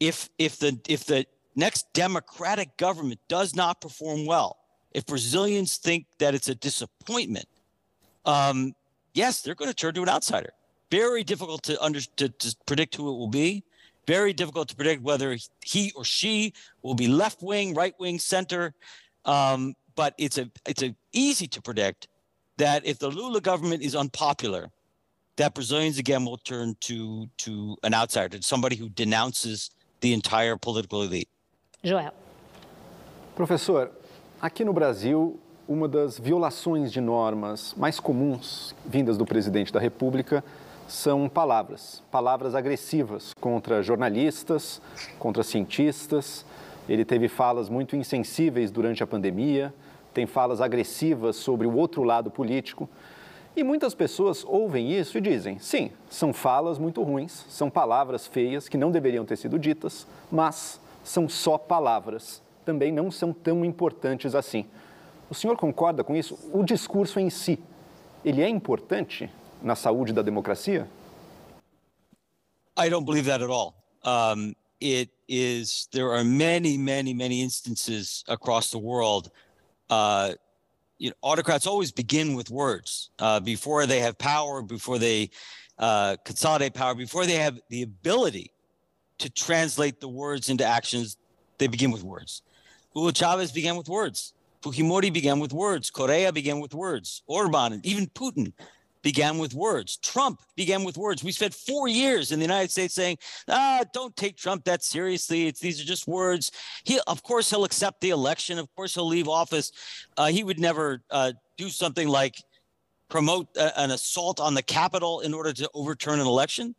[0.00, 4.56] If if the if the next democratic government does not perform well,
[4.92, 7.48] if Brazilians think that it's a disappointment,
[8.24, 8.74] um,
[9.12, 10.54] yes, they're going to turn to an outsider.
[10.90, 13.64] Very difficult to under to, to predict who it will be.
[14.06, 18.72] Very difficult to predict whether he or she will be left wing, right wing, center.
[19.24, 22.06] Um, but it's a it's a easy to predict
[22.58, 24.70] that if the Lula government is unpopular,
[25.36, 29.70] that Brazilians again will turn to to an outsider, to somebody who denounces
[30.00, 31.28] the entire political elite.
[31.82, 32.12] Joel.
[33.34, 33.90] Professor,
[34.40, 40.44] aqui no Brasil, uma das violações de normas mais comuns vindas do presidente da República
[40.88, 44.80] são palavras, palavras agressivas contra jornalistas,
[45.18, 46.44] contra cientistas.
[46.88, 49.74] Ele teve falas muito insensíveis durante a pandemia,
[50.14, 52.88] tem falas agressivas sobre o outro lado político.
[53.56, 58.68] E muitas pessoas ouvem isso e dizem: sim, são falas muito ruins, são palavras feias
[58.68, 64.34] que não deveriam ter sido ditas, mas são só palavras, também não são tão importantes
[64.34, 64.66] assim.
[65.28, 66.38] O senhor concorda com isso?
[66.52, 67.58] O discurso em si,
[68.24, 69.28] ele é importante?
[69.62, 70.88] Na saúde da democracia?
[72.76, 73.74] I don't believe that at all.
[74.04, 79.30] Um, it is there are many, many, many instances across the world.
[79.88, 80.34] Uh,
[80.98, 85.30] you know, autocrats always begin with words uh, before they have power, before they
[85.78, 88.50] uh, consolidate power, before they have the ability
[89.18, 91.16] to translate the words into actions.
[91.58, 92.42] They begin with words.
[92.94, 94.34] Hugo Chavez began with words.
[94.62, 95.90] Fujimori began with words.
[95.90, 97.22] Correa began with words.
[97.26, 98.52] Orban, and even Putin
[99.06, 99.98] began with words.
[99.98, 101.22] Trump began with words.
[101.22, 105.46] We spent four years in the United States saying, ah, don't take Trump that seriously.
[105.46, 106.50] It's, these are just words.
[106.82, 108.58] He, of course, he'll accept the election.
[108.58, 109.70] Of course, he'll leave office.
[110.16, 112.42] Uh, he would never uh, do something like
[113.08, 116.74] promote a, an assault on the Capitol in order to overturn an election.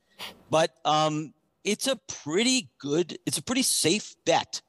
[0.50, 4.62] But um, it's a pretty good, it's a pretty safe bet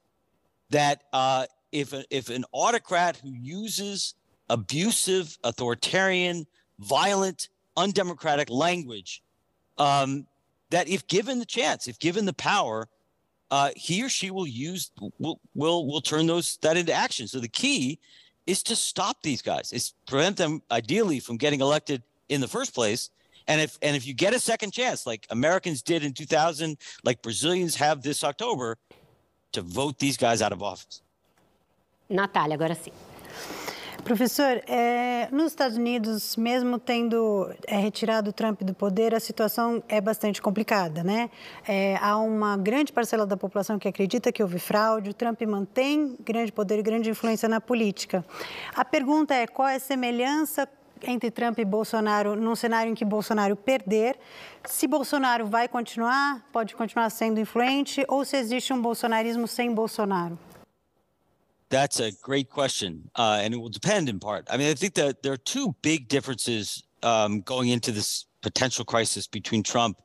[0.69, 4.15] that uh, if, a, if an autocrat who uses
[4.49, 6.47] abusive, authoritarian,
[6.79, 9.21] violent, undemocratic language
[9.77, 10.25] um,
[10.71, 12.87] that, if given the chance, if given the power,
[13.51, 17.27] uh, he or she will use will will will turn those that into action.
[17.27, 17.99] So the key
[18.45, 19.73] is to stop these guys.
[19.73, 23.09] Is prevent them ideally from getting elected in the first place.
[23.47, 27.23] And if and if you get a second chance, like Americans did in 2000, like
[27.23, 28.77] Brazilians have this October,
[29.53, 31.01] to vote these guys out of office.
[32.11, 32.93] Natália, agora sim.
[34.09, 39.83] Professor, é, nos Estados Unidos, mesmo tendo é, retirado o Trump do poder, a situação
[39.87, 41.29] é bastante complicada, né?
[41.67, 46.17] É, há uma grande parcela da população que acredita que houve fraude, o Trump mantém
[46.25, 48.25] grande poder e grande influência na política.
[48.75, 50.67] A pergunta é qual é a semelhança
[51.03, 54.17] entre Trump e Bolsonaro num cenário em que Bolsonaro perder,
[54.65, 60.48] se Bolsonaro vai continuar, pode continuar sendo influente, ou se existe um bolsonarismo sem Bolsonaro?
[61.69, 64.47] That's a great question, uh, and it will depend in part.
[64.49, 68.83] I mean, I think that there are two big differences um, going into this potential
[68.83, 70.01] crisis between Trump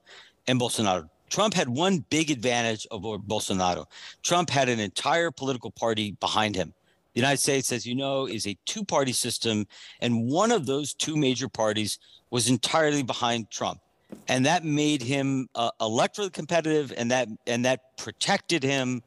[0.47, 1.09] and Bolsonaro.
[1.31, 3.87] Trump had one big advantage over Bolsonaro.
[4.23, 6.75] Trump had an entire political party behind him.
[7.15, 9.67] The United States, as you know, is a two party system,
[10.01, 11.99] and one of those two major parties
[12.31, 13.81] was entirely behind Trump.
[14.29, 19.03] And that made him uh, electorally competitive, and that and that protected him,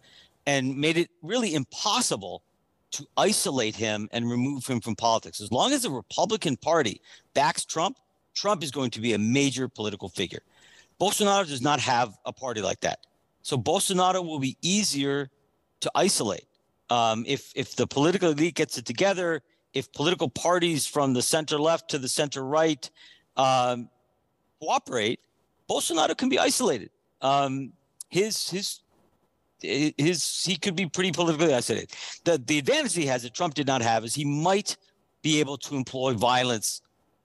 [0.47, 2.41] and made it really impossible
[2.91, 5.41] to isolate him and remove him from politics.
[5.41, 7.01] As long as the Republican Party
[7.33, 7.97] backs Trump,
[8.33, 10.41] Trump is going to be a major political figure.
[10.99, 12.99] Bolsonaro does not have a party like that.
[13.41, 15.29] So Bolsonaro will be easier
[15.81, 16.45] to isolate.
[16.89, 19.41] Um, if if the political elite gets it together,
[19.73, 22.89] if political parties from the center left to the center right
[23.35, 23.89] um,
[24.59, 25.19] cooperate,
[25.69, 26.89] Bolsonaro can be isolated.
[27.21, 27.73] Um,
[28.09, 28.79] his his
[29.61, 31.91] his he could be pretty politically isolated.
[32.23, 34.77] The the advantage he has that Trump did not have is he might
[35.21, 36.81] be able to employ violence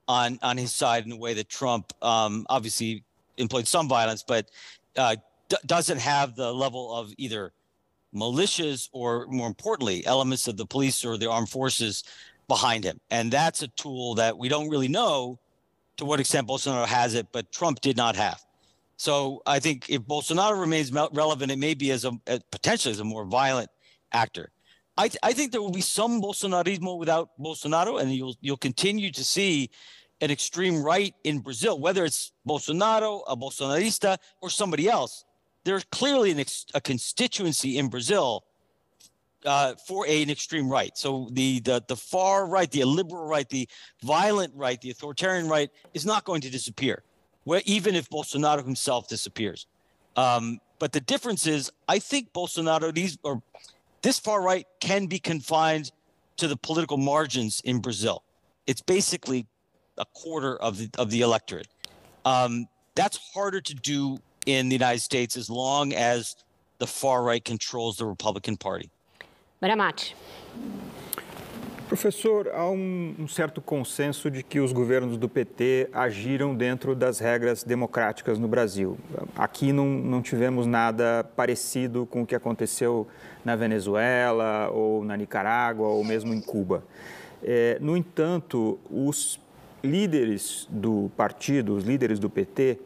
[0.07, 3.03] on on his side in a way that Trump um, obviously
[3.37, 4.49] employed some violence, but
[4.97, 5.15] uh,
[5.49, 7.53] d- doesn't have the level of either
[8.13, 12.03] militias or more importantly elements of the police or the armed forces
[12.47, 12.99] behind him.
[13.09, 15.39] And that's a tool that we don't really know
[15.97, 18.43] to what extent Bolsonaro has it, but Trump did not have.
[19.03, 22.13] So I think if Bolsonaro remains relevant, it may be as a
[22.53, 23.69] potentially as a more violent
[24.13, 24.49] actor.
[24.95, 29.11] I, th- I think there will be some Bolsonarismo without Bolsonaro, and you'll you'll continue
[29.11, 29.71] to see
[30.21, 35.25] an extreme right in Brazil, whether it's Bolsonaro, a Bolsonarista, or somebody else.
[35.65, 38.45] There's clearly an ex- a constituency in Brazil
[39.45, 40.97] uh, for a, an extreme right.
[40.97, 43.67] So the, the the far right, the illiberal right, the
[44.01, 47.03] violent right, the authoritarian right is not going to disappear,
[47.43, 49.67] where, even if Bolsonaro himself disappears.
[50.15, 53.41] Um, but the difference is, I think Bolsonaro these or
[54.01, 55.91] this far right can be confined
[56.37, 58.23] to the political margins in Brazil.
[58.67, 59.45] It's basically
[59.97, 61.67] a quarter of the of the electorate.
[62.25, 66.35] Um, that's harder to do in the United States as long as
[66.79, 68.89] the far right controls the Republican Party.
[69.61, 70.13] Bramati.
[71.93, 77.19] Professor, há um, um, certo consenso de que os governos do PT agiram dentro das
[77.19, 78.97] regras democráticas no Brasil.
[79.35, 83.07] Aqui não, não tivemos nada parecido com o que aconteceu
[83.45, 86.83] na Venezuela, ou na Nicarágua, ou mesmo em Cuba.
[87.43, 89.39] É, no entanto, os
[89.83, 92.79] líderes do partido, os líderes do PT,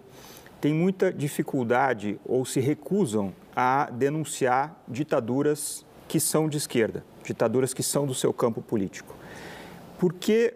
[0.60, 7.84] têm muita dificuldade ou se recusam a denunciar ditaduras que são de esquerda, ditaduras que
[7.84, 9.16] são do seu campo político.
[10.00, 10.54] Por que,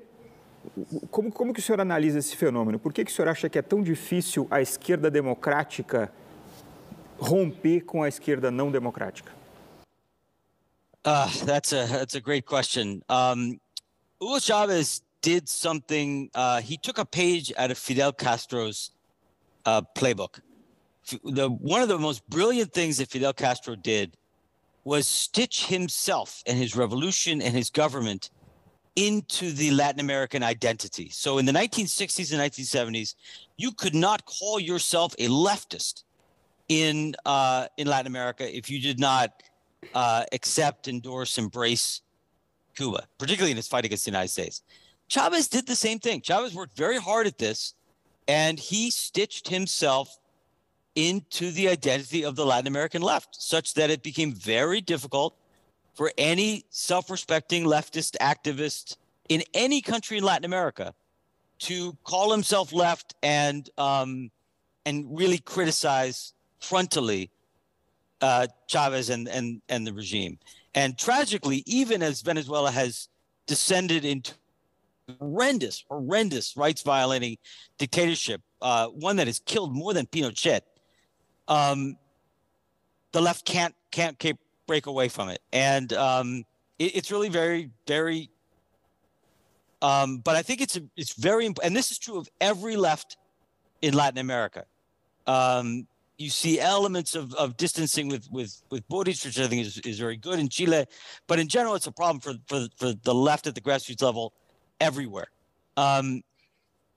[1.09, 2.79] como, como que o senhor analisa esse fenômeno?
[2.79, 6.11] Por que, que o senhor acha que é tão difícil a esquerda democrática
[7.19, 9.31] romper com a esquerda não democrática?
[11.03, 13.01] Uh, that's a that's a great question.
[13.09, 13.59] Um,
[14.19, 16.29] Hugo Chavez did something.
[16.35, 18.91] Uh, he took a page out of Fidel Castro's
[19.65, 20.41] uh, playbook.
[21.23, 24.15] The one of the most brilliant things that Fidel Castro did
[24.83, 28.31] was stitch himself and his revolution and his government
[28.95, 31.09] into the Latin American identity.
[31.09, 33.15] So in the 1960s and 1970s,
[33.57, 36.03] you could not call yourself a leftist
[36.67, 39.43] in uh, in Latin America if you did not
[39.93, 42.01] uh, accept, endorse, embrace
[42.75, 44.61] Cuba, particularly in its fight against the United States.
[45.07, 46.21] Chavez did the same thing.
[46.21, 47.73] Chavez worked very hard at this,
[48.27, 50.17] and he stitched himself
[50.95, 55.35] into the identity of the Latin American left, such that it became very difficult
[55.93, 58.97] for any self respecting leftist activist
[59.29, 60.93] in any country in Latin America
[61.59, 64.31] to call himself left and um,
[64.85, 67.29] and really criticize frontally
[68.21, 70.39] uh, Chavez and, and and the regime.
[70.73, 73.09] And tragically, even as Venezuela has
[73.45, 74.33] descended into
[75.19, 77.37] horrendous, horrendous rights violating
[77.77, 80.61] dictatorship, uh, one that has killed more than Pinochet,
[81.47, 81.97] um,
[83.11, 84.37] the left can't can't keep,
[84.67, 86.45] break away from it, and um,
[86.79, 88.29] it, it's really very very.
[89.81, 93.17] Um, but I think it's it's very and this is true of every left
[93.81, 94.65] in Latin America.
[95.27, 95.87] Um,
[96.17, 99.99] you see elements of, of distancing with with with Boric, which I think is, is
[99.99, 100.85] very good in Chile,
[101.27, 104.33] but in general, it's a problem for for for the left at the grassroots level
[104.79, 105.27] everywhere.
[105.77, 106.21] Um,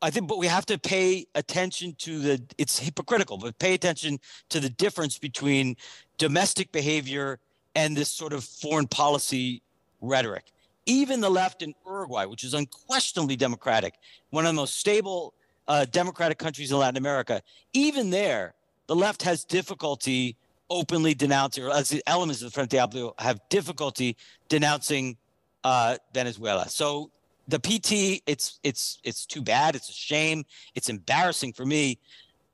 [0.05, 2.43] I think, but we have to pay attention to the.
[2.59, 5.77] It's hypocritical, but pay attention to the difference between
[6.19, 7.39] domestic behavior
[7.75, 9.63] and this sort of foreign policy
[10.03, 10.53] rhetoric.
[10.85, 13.95] Even the left in Uruguay, which is unquestionably democratic,
[14.29, 15.33] one of the most stable
[15.69, 17.41] uh, democratic countries in Latin America,
[17.73, 18.53] even there,
[18.89, 20.37] the left has difficulty
[20.69, 24.19] openly denouncing, or as the elements of the Frente Amplio have difficulty
[24.51, 25.17] denouncing
[25.65, 26.69] uh, Venezuela.
[26.69, 27.11] So
[27.49, 29.75] the PT, it's it's it's too bad.
[29.75, 30.45] It's a shame.
[30.75, 31.99] It's embarrassing for me.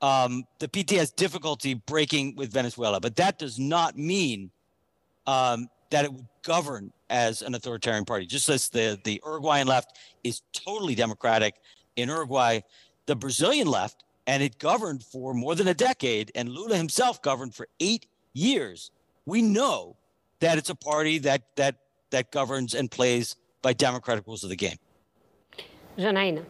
[0.02, 4.50] Um, the PT has difficulty breaking with Venezuela, but that does not mean
[5.26, 8.26] um, that it would govern as an authoritarian party.
[8.26, 11.56] Just as the the Uruguayan left is totally democratic
[11.96, 12.60] in Uruguay,
[13.06, 17.54] the Brazilian left, and it governed for more than a decade, and Lula himself governed
[17.54, 18.90] for eight years.
[19.26, 19.96] We know
[20.40, 21.76] that it's a party that that
[22.10, 24.78] that governs and plays by democratic rules of the game.
[25.96, 26.42] Janaína.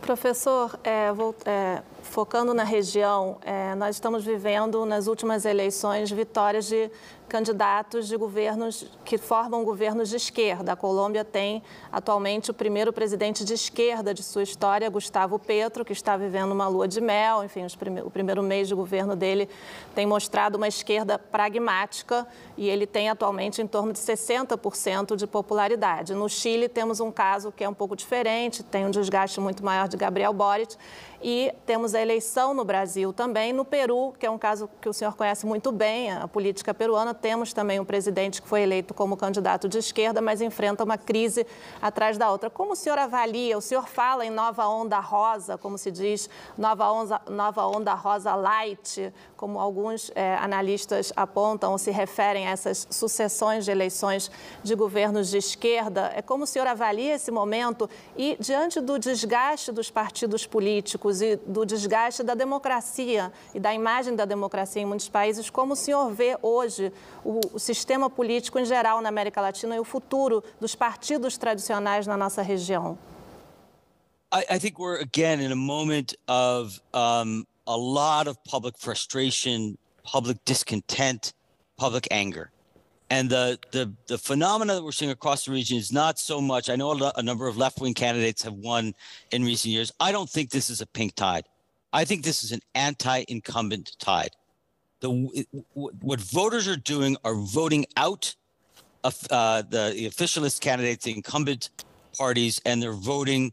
[0.00, 6.66] Professor, é, vou, é, focando na região, é, nós estamos vivendo nas últimas eleições vitórias
[6.66, 6.90] de
[7.28, 10.72] candidatos de governos que formam governos de esquerda.
[10.72, 15.92] A Colômbia tem atualmente o primeiro presidente de esquerda de sua história, Gustavo Petro, que
[15.92, 17.42] está vivendo uma lua de mel.
[17.44, 19.48] Enfim, prime o primeiro mês de governo dele
[19.94, 26.14] tem mostrado uma esquerda pragmática e ele tem atualmente em torno de 60% de popularidade.
[26.14, 29.88] No Chile temos um caso que é um pouco diferente, tem um desgaste muito maior
[29.88, 30.76] de Gabriel Boric
[31.26, 34.92] e temos a eleição no Brasil também, no Peru, que é um caso que o
[34.92, 37.14] senhor conhece muito bem, a política peruana.
[37.14, 41.46] Temos também um presidente que foi eleito como candidato de esquerda, mas enfrenta uma crise
[41.80, 42.50] atrás da outra.
[42.50, 43.56] Como o senhor avalia?
[43.56, 48.34] O senhor fala em nova onda rosa, como se diz, nova onda, nova onda rosa
[48.34, 49.10] light,
[49.44, 54.30] como alguns é, analistas apontam ou se referem a essas sucessões de eleições
[54.62, 56.10] de governos de esquerda.
[56.16, 61.36] É como o senhor avalia esse momento e, diante do desgaste dos partidos políticos e
[61.36, 66.10] do desgaste da democracia e da imagem da democracia em muitos países, como o senhor
[66.10, 66.90] vê hoje
[67.22, 72.06] o, o sistema político em geral na América Latina e o futuro dos partidos tradicionais
[72.06, 72.96] na nossa região?
[74.32, 80.44] I, think we're again in a moment of um, a lot of public frustration, public
[80.44, 81.32] discontent,
[81.76, 82.50] public anger.
[83.10, 86.70] And the, the the phenomena that we're seeing across the region is not so much.
[86.70, 88.94] I know a, a number of left wing candidates have won
[89.30, 89.92] in recent years.
[90.00, 91.44] I don't think this is a pink tide.
[91.92, 94.30] I think this is an anti incumbent tide.
[95.00, 98.34] The, what voters are doing are voting out
[99.04, 99.10] uh,
[99.62, 101.70] the, the officialist candidates, the incumbent
[102.16, 103.52] parties, and they're voting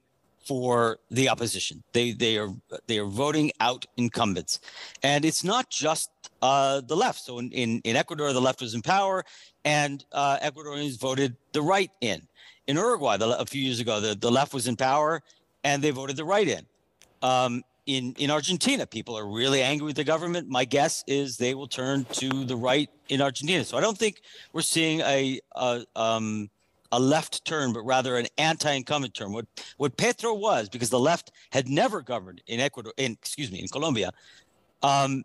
[0.52, 1.82] for the opposition.
[1.94, 2.54] They they are
[2.88, 4.60] they are voting out incumbents,
[5.02, 6.10] and it's not just
[6.42, 7.20] uh, the left.
[7.22, 9.24] So in, in, in Ecuador, the left was in power,
[9.64, 12.20] and uh, Ecuadorians voted the right in.
[12.68, 15.22] In Uruguay, the, a few years ago, the, the left was in power,
[15.64, 16.64] and they voted the right in.
[17.22, 20.50] Um, in in Argentina, people are really angry with the government.
[20.50, 23.64] My guess is they will turn to the right in Argentina.
[23.64, 24.16] So I don't think
[24.52, 26.50] we're seeing a, a um,
[26.92, 29.32] a left turn, but rather an anti-incumbent turn.
[29.32, 29.46] What
[29.78, 33.68] what Petro was, because the left had never governed in Ecuador, in excuse me, in
[33.68, 34.12] Colombia.
[34.84, 35.24] Um,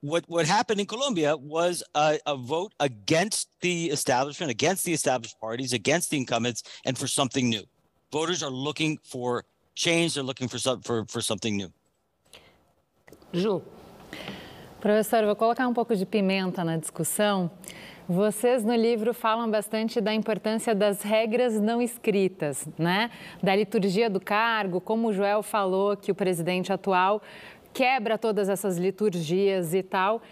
[0.00, 5.40] what what happened in Colombia was a, a, vote against the establishment, against the established
[5.40, 7.64] parties, against the incumbents, and for something new.
[8.12, 9.44] Voters are looking for
[9.74, 10.14] change.
[10.14, 11.72] They're looking for some, for, for something new.
[13.32, 13.62] Ju.
[14.80, 17.50] Professor, vou colocar um pouco de pimenta na discussão.
[18.08, 23.10] Vocês no livro falam bastante da importância das regras não escritas, né?
[23.42, 27.20] Da liturgia do cargo, como o Joel falou que o presidente atual
[27.70, 30.22] quebra todas essas liturgias e tal.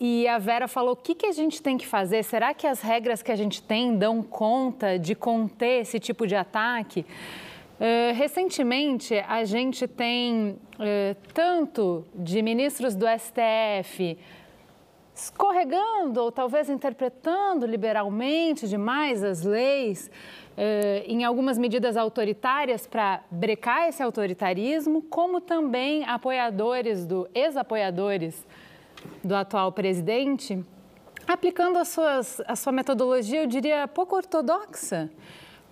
[0.00, 2.24] E a Vera falou: o que, que a gente tem que fazer?
[2.24, 6.34] Será que as regras que a gente tem dão conta de conter esse tipo de
[6.34, 7.06] ataque?
[7.78, 14.18] Uh, recentemente, a gente tem uh, tanto de ministros do STF
[15.16, 20.10] escorregando ou talvez interpretando liberalmente demais as leis,
[20.58, 28.46] eh, em algumas medidas autoritárias para brecar esse autoritarismo, como também apoiadores do ex-apoiadores
[29.24, 30.62] do atual presidente,
[31.26, 35.10] aplicando as suas, a sua metodologia, eu diria, pouco ortodoxa,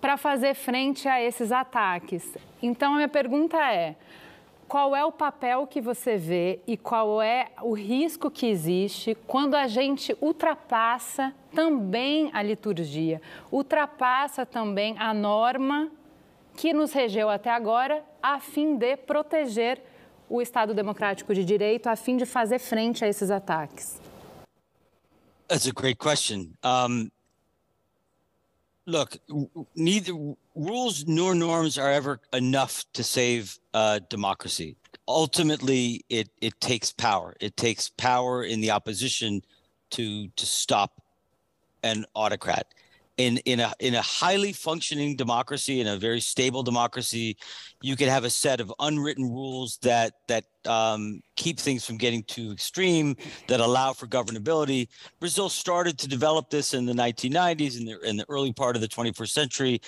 [0.01, 2.35] para fazer frente a esses ataques.
[2.63, 3.95] Então, a minha pergunta é
[4.67, 9.55] qual é o papel que você vê e qual é o risco que existe quando
[9.55, 15.89] a gente ultrapassa também a liturgia, ultrapassa também a norma
[16.55, 19.81] que nos regeu até agora, a fim de proteger
[20.29, 23.99] o Estado democrático de direito, a fim de fazer frente a esses ataques?
[25.47, 26.53] That's a great question.
[26.63, 27.11] Um,
[28.85, 29.17] look,
[29.75, 30.13] neither
[30.55, 34.75] rules nor norms are ever enough to save uh, democracy.
[35.07, 37.35] Ultimately, it it takes power.
[37.39, 39.41] It takes power in the opposition
[39.91, 41.01] to to stop
[41.83, 42.73] an autocrat
[43.17, 47.37] in in a in a highly functioning democracy in a very stable democracy
[47.81, 52.23] you can have a set of unwritten rules that that um, keep things from getting
[52.23, 53.15] too extreme
[53.47, 54.87] that allow for governability.
[55.19, 58.81] Brazil started to develop this in the 1990s in the in the early part of
[58.81, 59.81] the 21st century.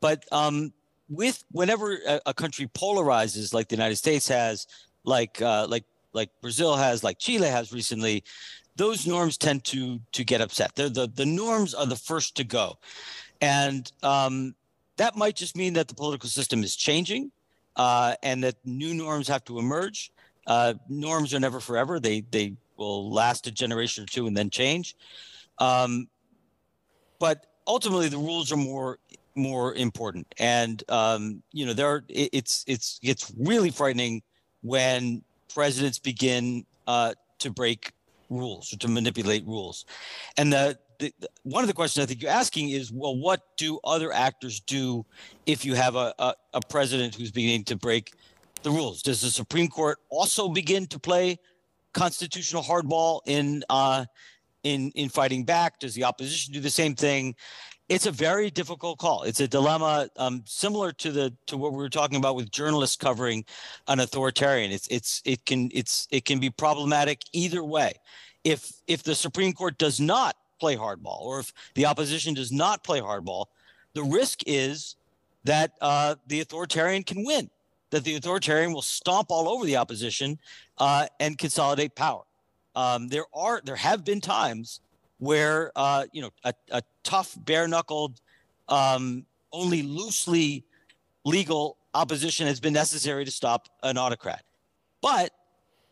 [0.00, 0.72] But um,
[1.08, 4.66] with whenever a, a, country polarizes like the united states has
[5.04, 8.24] like uh, like like brazil has like chile has recently
[8.76, 10.74] those norms tend to to get upset.
[10.74, 12.78] They're the the norms are the first to go,
[13.40, 14.54] and um,
[14.96, 17.30] that might just mean that the political system is changing,
[17.76, 20.10] uh, and that new norms have to emerge.
[20.46, 24.50] Uh, norms are never forever; they they will last a generation or two and then
[24.50, 24.96] change.
[25.58, 26.08] Um,
[27.18, 28.98] but ultimately, the rules are more
[29.34, 34.22] more important, and um, you know there are, it, it's it's it's really frightening
[34.62, 37.92] when presidents begin uh, to break
[38.32, 39.84] rules or to manipulate rules.
[40.36, 41.12] And the, the,
[41.42, 45.04] one of the questions I think you're asking is, well, what do other actors do
[45.46, 48.14] if you have a, a, a president who's beginning to break
[48.62, 49.02] the rules?
[49.02, 51.38] Does the Supreme Court also begin to play
[51.92, 54.04] constitutional hardball in uh,
[54.62, 55.78] in in fighting back?
[55.80, 57.34] Does the opposition do the same thing?
[57.88, 59.24] It's a very difficult call.
[59.24, 62.96] It's a dilemma um, similar to the to what we were talking about with journalists
[62.96, 63.44] covering
[63.88, 64.70] an authoritarian.
[64.70, 67.94] It's it's it can it's it can be problematic either way.
[68.44, 72.84] If if the Supreme Court does not play hardball, or if the opposition does not
[72.84, 73.46] play hardball,
[73.94, 74.96] the risk is
[75.44, 77.50] that uh, the authoritarian can win.
[77.90, 80.38] That the authoritarian will stomp all over the opposition
[80.78, 82.22] uh, and consolidate power.
[82.74, 84.80] Um, there are there have been times
[85.22, 88.20] where uh, you know a, a tough, bare-knuckled,
[88.68, 90.64] um, only loosely
[91.24, 94.42] legal opposition has been necessary to stop an autocrat.
[95.00, 95.30] But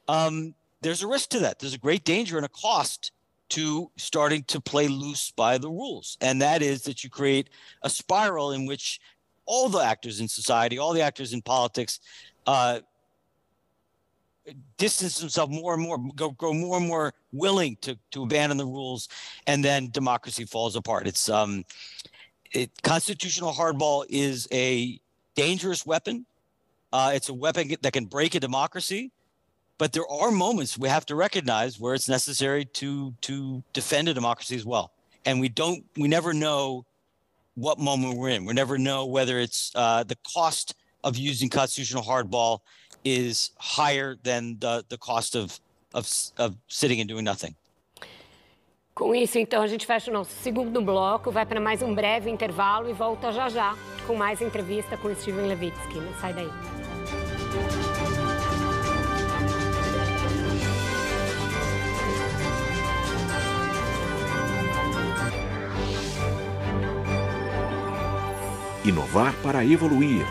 [0.09, 0.53] um,
[0.83, 1.61] there's a risk to that.
[1.61, 3.13] There's a great danger and a cost
[3.51, 7.51] to starting to play loose by the rules, and that is that you create
[7.83, 9.01] a spiral in which
[9.47, 12.01] all the actors in society, all the actors in politics,
[12.49, 12.81] uh,
[14.77, 18.67] distance themselves more and more, go, grow more and more willing to to abandon the
[18.67, 19.09] rules,
[19.47, 21.07] and then democracy falls apart.
[21.07, 21.65] It's um,
[22.53, 25.01] it constitutional hardball is a
[25.35, 26.27] dangerous weapon.
[26.93, 29.13] Uh, it's a weapon that can break a democracy,
[29.79, 34.15] but there are moments we have to recognize where it's necessary to to defend a
[34.15, 34.93] democracy as well.
[35.25, 36.87] And we don't, we never know
[37.55, 38.45] what moment we're in.
[38.45, 40.75] We never know whether it's uh, the cost
[41.05, 42.61] of using constitutional hardball
[43.05, 45.61] is higher than the, the cost of,
[45.95, 46.07] of,
[46.39, 47.55] of sitting and doing nothing.
[48.95, 52.29] Com isso, então, a gente fecha o nosso segundo bloco, vai para mais um breve
[52.29, 53.75] intervalo e volta já já
[54.07, 55.95] com mais entrevista com Steven Levitsky.
[55.95, 56.51] Não sai daí.
[68.85, 70.27] Inovar para evoluir.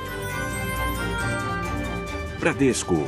[2.40, 3.06] Bradesco.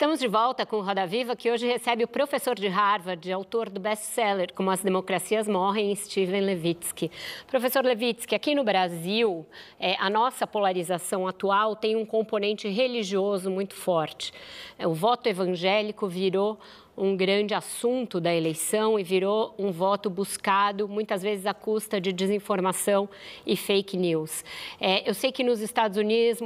[0.00, 3.68] Estamos de volta com o Roda Viva, que hoje recebe o professor de Harvard, autor
[3.68, 7.10] do best-seller Como as Democracias Morrem, Steven Levitsky.
[7.46, 9.46] Professor Levitsky, aqui no Brasil,
[9.78, 14.32] é, a nossa polarização atual tem um componente religioso muito forte.
[14.78, 16.58] É, o voto evangélico virou
[17.00, 22.12] um grande assunto da eleição e virou um voto buscado, muitas vezes à custa de
[22.12, 23.08] desinformação
[23.46, 24.44] e fake news.
[24.78, 26.40] É, eu sei que nos Estados Unidos,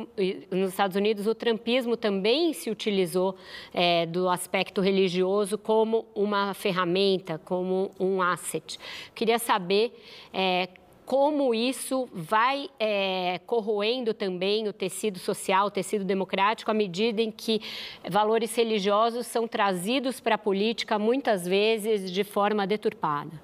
[0.51, 3.35] nos Estados Unidos o trumpismo também se utilizou
[3.73, 8.79] é, do aspecto religioso como uma ferramenta, como um asset.
[9.13, 9.93] Queria saber
[10.33, 10.69] é,
[11.07, 17.31] como isso vai é, corroendo também o tecido social, o tecido democrático, à medida em
[17.31, 17.61] que
[18.09, 23.41] valores religiosos são trazidos para a política, muitas vezes de forma deturpada.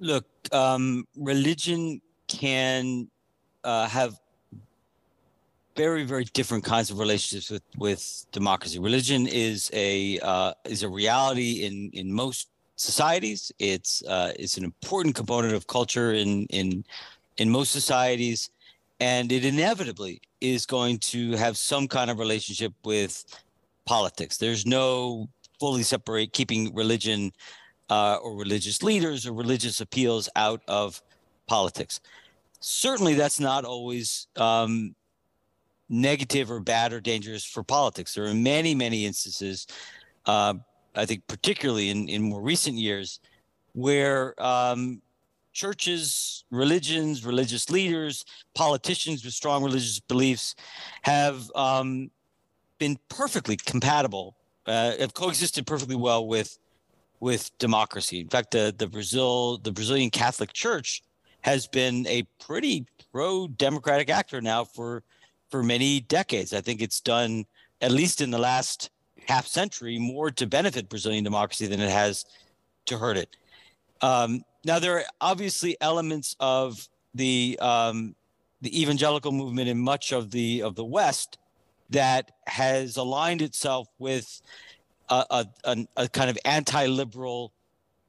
[0.00, 3.08] Look, um, religion can
[3.64, 4.18] uh, have
[5.76, 8.78] very, very different kinds of relationships with, with democracy.
[8.78, 13.52] Religion is a uh, is a reality in in most societies.
[13.58, 16.84] It's uh, it's an important component of culture in in
[17.36, 18.50] in most societies,
[19.00, 23.24] and it inevitably is going to have some kind of relationship with
[23.86, 24.36] politics.
[24.36, 25.28] There's no
[25.60, 27.32] fully separate keeping religion
[27.90, 31.02] uh, or religious leaders or religious appeals out of
[31.46, 32.00] politics.
[32.60, 34.94] Certainly, that's not always um,
[35.88, 38.14] negative or bad or dangerous for politics.
[38.14, 39.66] There are many, many instances.
[40.24, 40.54] Uh,
[40.94, 43.20] I think particularly in, in more recent years,
[43.72, 45.02] where um,
[45.52, 48.24] churches, religions, religious leaders,
[48.54, 50.54] politicians with strong religious beliefs
[51.02, 52.10] have um,
[52.78, 54.36] been perfectly compatible,
[54.66, 56.58] uh, have coexisted perfectly well with
[57.20, 58.20] with democracy.
[58.20, 61.02] In fact, the the Brazil the Brazilian Catholic Church
[61.40, 65.02] has been a pretty pro democratic actor now for
[65.50, 66.52] for many decades.
[66.52, 67.44] I think it's done
[67.80, 68.90] at least in the last
[69.26, 72.24] half century more to benefit Brazilian democracy than it has
[72.86, 73.36] to hurt it.
[74.00, 78.14] Um, now, there are obviously elements of the um,
[78.60, 81.38] the evangelical movement in much of the of the West
[81.90, 84.40] that has aligned itself with
[85.10, 87.52] a, a, a kind of anti-liberal,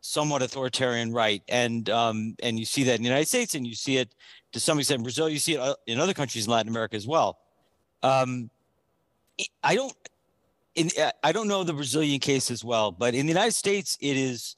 [0.02, 3.76] somewhat authoritarian right, and um, and you see that in the United States, and you
[3.76, 4.16] see it
[4.54, 5.30] to some extent in Brazil.
[5.30, 7.38] You see it uh, in other countries in Latin America as well.
[8.02, 8.50] Um,
[9.64, 9.94] I don't
[10.76, 10.90] in,
[11.24, 14.56] I don't know the Brazilian case as well, but in the United States, it is.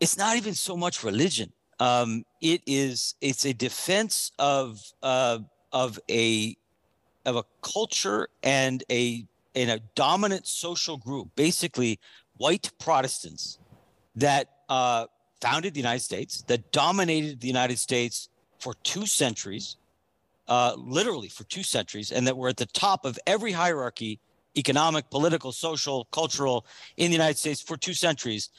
[0.00, 1.52] It's not even so much religion.
[1.80, 3.14] Um, it is.
[3.20, 5.38] It's a defense of uh,
[5.72, 6.56] of a
[7.24, 9.24] of a culture and a
[9.54, 12.00] in a dominant social group, basically
[12.36, 13.58] white Protestants
[14.16, 15.06] that uh,
[15.40, 18.28] founded the United States, that dominated the United States
[18.58, 19.76] for two centuries,
[20.48, 24.20] uh, literally for two centuries, and that were at the top of every hierarchy
[24.56, 26.64] economic, political, social, cultural
[26.96, 28.50] in the United States for two centuries,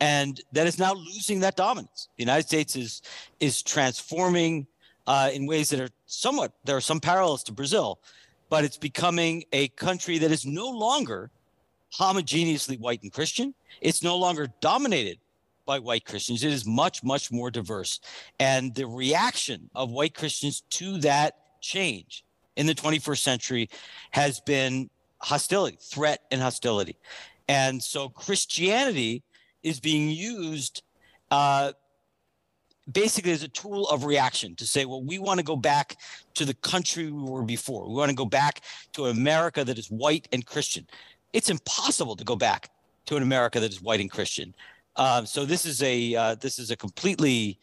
[0.00, 2.08] and that is now losing that dominance.
[2.16, 3.02] The United States is
[3.40, 4.66] is transforming
[5.06, 8.00] uh, in ways that are somewhat there are some parallels to Brazil,
[8.48, 11.30] but it's becoming a country that is no longer
[11.98, 13.54] homogeneously white and Christian.
[13.80, 15.18] It's no longer dominated
[15.70, 16.42] by white Christians.
[16.42, 18.00] It is much, much more diverse.
[18.40, 22.24] And the reaction of white Christians to that change
[22.56, 23.70] in the 21st century
[24.10, 26.96] has been hostility, threat, and hostility.
[27.46, 29.22] And so Christianity
[29.62, 30.82] is being used
[31.30, 31.70] uh,
[32.90, 35.94] basically as a tool of reaction to say, well, we want to go back
[36.34, 37.88] to the country we were before.
[37.88, 38.62] We want to go back
[38.94, 40.88] to America that is white and Christian.
[41.32, 42.72] It's impossible to go back
[43.06, 44.52] to an America that is white and Christian.
[44.96, 47.58] Um, so this is a uh, this is a completely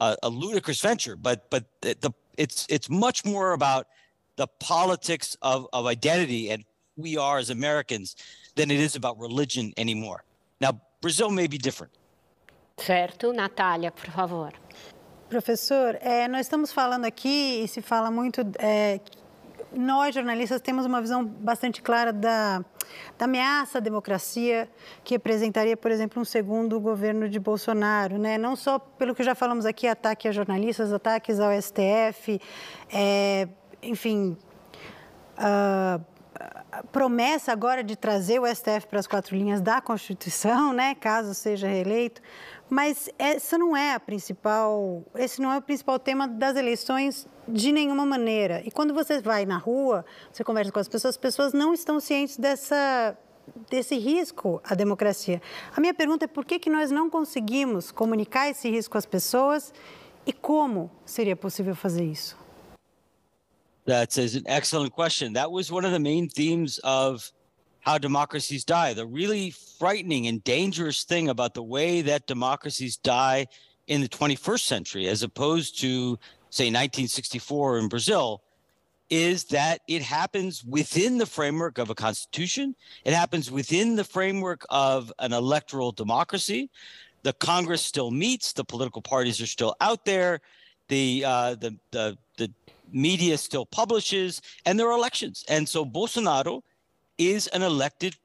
[0.00, 3.86] uh, a ludicrous venture, but but the, the it's it's much more about
[4.36, 6.64] the politics of, of identity and
[6.96, 8.14] who we are as Americans
[8.54, 10.24] than it is about religion anymore.
[10.60, 11.92] Now Brazil may be different.
[12.76, 14.52] Certo, Natália, por favor.
[15.28, 18.40] Professor, é, nós estamos falando aqui e se fala muito.
[18.58, 19.00] É,
[19.72, 22.64] nós, jornalistas, temos uma visão bastante clara da,
[23.18, 24.68] da ameaça à democracia
[25.04, 28.18] que representaria, por exemplo, um segundo governo de Bolsonaro.
[28.18, 28.38] Né?
[28.38, 32.40] Não só pelo que já falamos aqui, ataque a jornalistas, ataques ao STF,
[32.92, 33.48] é,
[33.82, 34.36] enfim.
[36.92, 41.66] Promessa agora de trazer o STF para as quatro linhas da Constituição, né, caso seja
[41.66, 42.20] reeleito,
[42.70, 47.72] mas essa não é a principal, esse não é o principal tema das eleições de
[47.72, 48.62] nenhuma maneira.
[48.64, 51.98] E quando você vai na rua, você conversa com as pessoas, as pessoas não estão
[52.00, 53.16] cientes dessa
[53.70, 55.40] desse risco à democracia.
[55.74, 59.72] A minha pergunta é por que que nós não conseguimos comunicar esse risco às pessoas
[60.26, 62.36] e como seria possível fazer isso?
[63.86, 65.32] That's an excellent question.
[65.32, 67.32] That was one of the main themes of
[67.80, 68.92] how democracies die.
[68.92, 73.46] The really frightening and dangerous thing about the way that democracies die
[73.86, 76.18] in the 21st century, as opposed to,
[76.50, 78.42] say, 1964 in Brazil,
[79.10, 82.74] is that it happens within the framework of a constitution.
[83.04, 86.70] It happens within the framework of an electoral democracy.
[87.22, 88.52] The Congress still meets.
[88.52, 90.40] The political parties are still out there.
[90.88, 92.52] The uh, the the the
[92.92, 95.44] media still publishes, and there are elections.
[95.48, 96.62] And so Bolsonaro
[97.18, 98.16] is an elected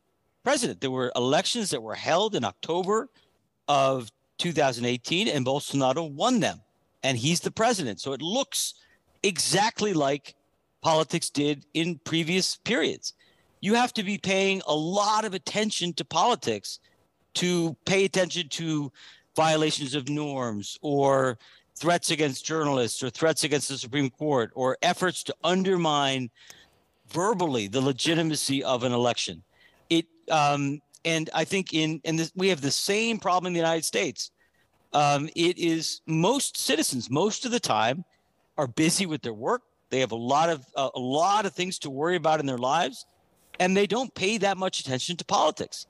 [0.44, 0.82] president.
[0.82, 3.10] There were elections that were held in October
[3.68, 6.62] of 2018, and Bolsonaro won them,
[7.04, 8.00] and he's the president.
[8.00, 8.76] So it looks
[9.24, 10.36] exactly like
[10.82, 13.14] politics did in previous periods.
[13.62, 16.80] You have to be paying a lot of attention to politics
[17.36, 18.92] to pay attention to
[19.36, 21.38] violations of norms or
[21.76, 26.30] threats against journalists or threats against the Supreme Court or efforts to undermine
[27.12, 29.44] verbally the legitimacy of an election.
[29.90, 33.60] It um, and I think in and this, we have the same problem in the
[33.60, 34.32] United States.
[34.94, 38.06] Um, it is most citizens most of the time
[38.58, 39.64] are busy with their work.
[39.90, 42.58] They have a lot of uh, a lot of things to worry about in their
[42.58, 43.06] lives,
[43.60, 45.88] and they don't pay that much attention to politics.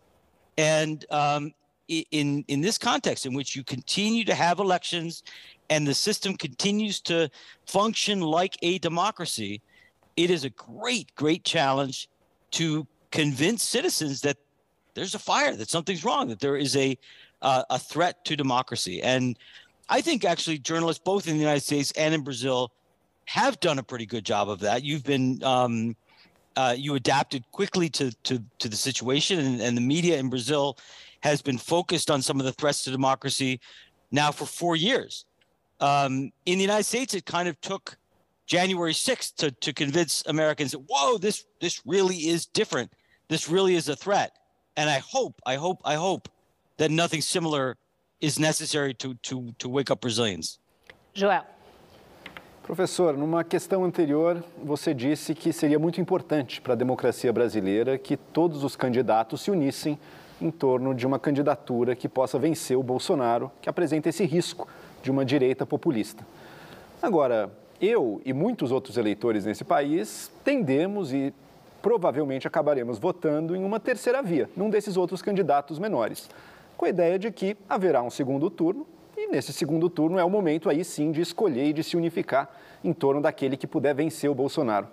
[0.58, 1.54] And um,
[1.88, 5.24] in in this context, in which you continue to have elections
[5.70, 7.30] and the system continues to
[7.66, 9.62] function like a democracy,
[10.16, 12.10] it is a great, great challenge
[12.52, 14.38] to convince citizens that
[14.94, 16.98] there's a fire, that something's wrong, that there is a
[17.42, 19.02] uh, a threat to democracy.
[19.02, 19.38] And
[19.90, 22.72] I think actually journalists, both in the United States and in Brazil,
[23.26, 24.84] have done a pretty good job of that.
[24.84, 25.96] You've been um,
[26.56, 30.78] uh, you adapted quickly to to to the situation, and, and the media in Brazil
[31.22, 33.60] has been focused on some of the threats to democracy
[34.12, 35.26] now for four years.
[35.80, 37.98] Um, in the United States, it kind of took
[38.46, 42.92] January 6th to, to convince Americans that, whoa, this, this really is different.
[43.30, 44.32] This really is a threat.
[44.76, 46.30] And I hope, I hope, I hope
[46.78, 47.78] that nothing similar
[48.20, 50.60] is necessary to, to, to wake up Brazilians.
[51.14, 51.46] Joel.
[52.64, 58.16] Professor, numa questão anterior, você disse que seria muito importante para a democracia brasileira que
[58.16, 60.00] todos os candidatos se unissem
[60.42, 64.68] em torno de uma candidatura que possa vencer o Bolsonaro, que apresenta esse risco
[65.02, 66.26] de uma direita populista.
[67.02, 67.52] Agora,
[67.84, 71.34] eu e muitos outros eleitores nesse país tendemos e
[71.82, 76.30] provavelmente acabaremos votando em uma terceira via, num desses outros candidatos menores,
[76.78, 80.30] com a ideia de que haverá um segundo turno e nesse segundo turno é o
[80.30, 82.50] momento aí sim de escolher e de se unificar
[82.82, 84.88] em torno daquele que puder vencer o Bolsonaro.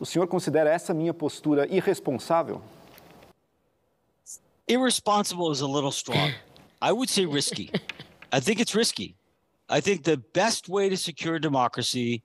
[0.00, 2.60] O senhor considera essa minha postura irresponsável?
[4.66, 6.34] Irresponsible is a little strong.
[6.82, 7.70] I would say risky.
[8.32, 9.14] I think it's risky.
[9.68, 12.22] I think the best way to secure democracy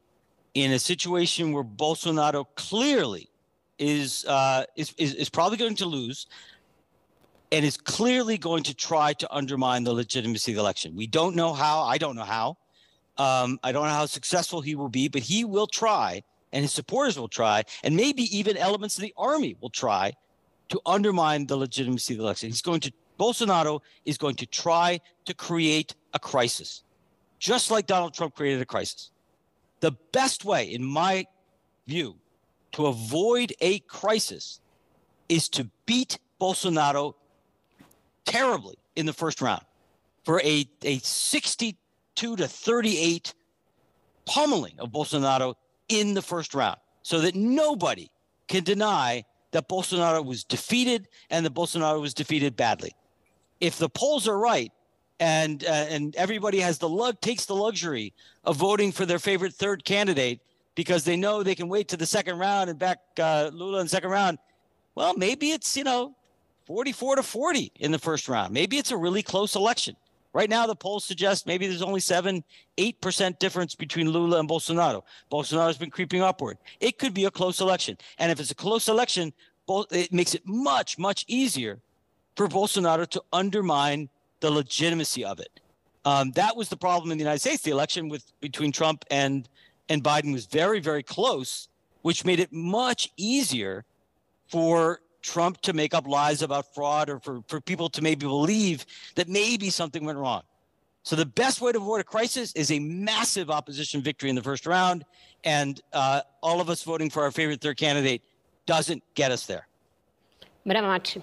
[0.54, 3.30] in a situation where Bolsonaro clearly
[3.78, 6.28] is, uh, is, is, is probably going to lose
[7.52, 10.96] and is clearly going to try to undermine the legitimacy of the election.
[10.96, 11.82] We don't know how.
[11.82, 12.58] I don't know how.
[13.18, 16.24] Um, I don't know how successful he will be, but he will try,
[16.54, 20.14] and his supporters will try, and maybe even elements of the army will try
[20.70, 22.50] to undermine the legitimacy of the election.
[22.50, 26.84] He's going to Bolsonaro is going to try to create a crisis,
[27.40, 29.12] just like Donald Trump created a crisis.
[29.80, 31.26] The best way, in my
[31.88, 32.18] view,
[32.74, 34.60] to avoid a crisis
[35.30, 37.14] is to beat Bolsonaro
[38.26, 39.64] terribly in the first round
[40.24, 43.34] for a, a 62 to 38
[44.26, 45.56] pummeling of Bolsonaro
[45.88, 48.12] in the first round so that nobody
[48.48, 52.92] can deny that Bolsonaro was defeated and that Bolsonaro was defeated badly.
[53.60, 54.72] If the polls are right
[55.20, 58.14] and uh, and everybody has the lug takes the luxury
[58.44, 60.40] of voting for their favorite third candidate
[60.76, 63.86] because they know they can wait to the second round and back uh, Lula in
[63.86, 64.38] the second round,
[64.96, 66.16] well, maybe it's you know
[66.66, 68.54] 44 to 40 in the first round.
[68.54, 69.96] Maybe it's a really close election.
[70.32, 72.44] Right now, the polls suggest maybe there's only seven,
[72.78, 75.02] eight percent difference between Lula and Bolsonaro.
[75.32, 76.60] Bolsonaro's been creeping upward.
[76.80, 79.34] It could be a close election, and if it's a close election,
[79.92, 81.80] it makes it much, much easier
[82.36, 84.10] for Bolsonaro to undermine
[84.40, 85.60] the legitimacy of it.
[86.06, 87.62] Um, that was the problem in the United States.
[87.62, 89.48] The election with between Trump and
[89.90, 91.68] and Biden was very, very close,
[92.04, 93.86] which made it much easier
[94.48, 98.86] for Trump to make up lies about fraud or for, for people to maybe believe
[99.16, 100.44] that maybe something went wrong.
[101.04, 104.44] So the best way to avoid a crisis is a massive opposition victory in the
[104.44, 105.06] first round,
[105.44, 108.22] and uh, all of us voting for our favorite third candidate
[108.66, 109.68] doesn't get us there.
[110.68, 111.22] Bramati.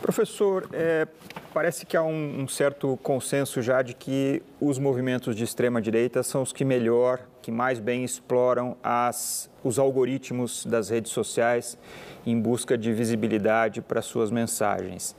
[0.00, 1.06] Professor, é,
[1.52, 6.22] parece que há um, um, certo consenso já de que os movimentos de extrema direita
[6.22, 11.78] são os que melhor, que mais bem exploram as, os algoritmos das redes sociais
[12.26, 15.16] em busca de visibilidade para suas mensagens.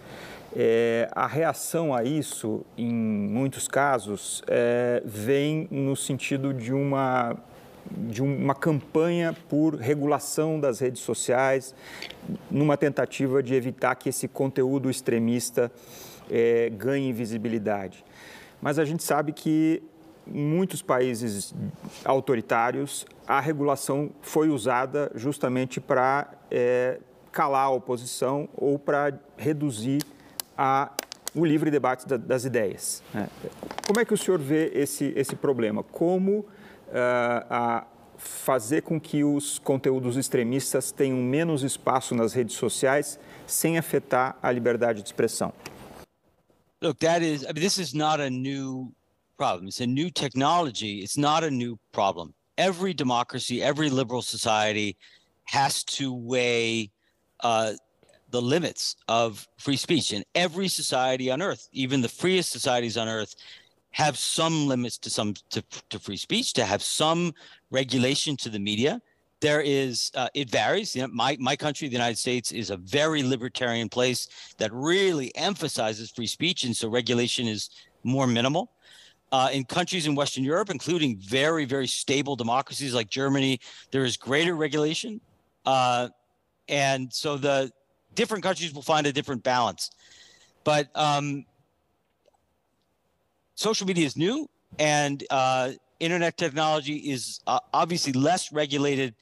[0.55, 7.35] É, a reação a isso, em muitos casos, é, vem no sentido de uma
[7.91, 11.75] de uma campanha por regulação das redes sociais,
[12.49, 15.71] numa tentativa de evitar que esse conteúdo extremista
[16.29, 18.03] é, ganhe visibilidade.
[18.61, 19.83] Mas a gente sabe que
[20.27, 21.53] em muitos países
[22.03, 26.99] autoritários a regulação foi usada justamente para é,
[27.31, 30.01] calar a oposição ou para reduzir
[30.57, 30.91] a,
[31.35, 33.03] o livre debate da, das ideias.
[33.13, 33.27] Né?
[33.85, 35.83] Como é que o senhor vê esse, esse problema?
[35.83, 36.45] Como
[36.95, 37.87] a,
[38.17, 44.51] fazer com que os conteúdos extremistas tenham menos espaço nas redes sociais sem afetar a
[44.51, 45.53] liberdade de expressão?
[46.81, 48.91] Look, that is, I mean, this is not a new
[49.37, 49.67] problem.
[49.67, 51.01] It's a new technology.
[51.01, 52.33] It's not a new problem.
[52.57, 54.95] Every democracy, every liberal society
[55.45, 56.91] has to weigh
[57.41, 57.73] uh,
[58.29, 60.13] the limits of free speech.
[60.13, 63.35] And every society on earth, even the freest societies on earth,
[63.95, 67.33] have some limits to some to, to free speech, to have some
[67.71, 69.01] regulation to the media.
[69.39, 70.97] There is uh, it varies.
[70.97, 74.27] You know, my my country, the United States, is a very libertarian place
[74.57, 77.69] that really emphasizes free speech, and so regulation is
[78.03, 78.69] more minimal.
[79.31, 83.59] Uh, in countries in Western Europe, including very, very stable democracies like Germany,
[83.91, 85.21] there is greater regulation.
[85.65, 86.09] Uh,
[86.67, 87.71] and so the
[88.13, 89.91] different countries will find a different balance.
[90.65, 91.45] But um,
[93.55, 94.47] social media is new,
[94.79, 99.15] and uh, internet technology is uh, obviously less regulated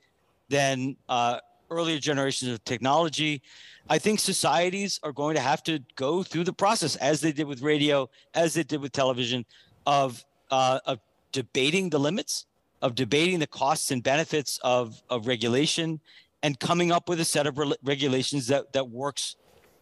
[0.50, 3.42] than uh, earlier generations of technology.
[3.90, 7.48] I think societies are going to have to go through the process, as they did
[7.48, 9.46] with radio, as they did with television,
[9.86, 11.00] of uh, of
[11.32, 12.46] debating the limits,
[12.82, 16.00] of debating the costs and benefits of of regulation,
[16.42, 19.36] and coming up with a set of re- regulations that that works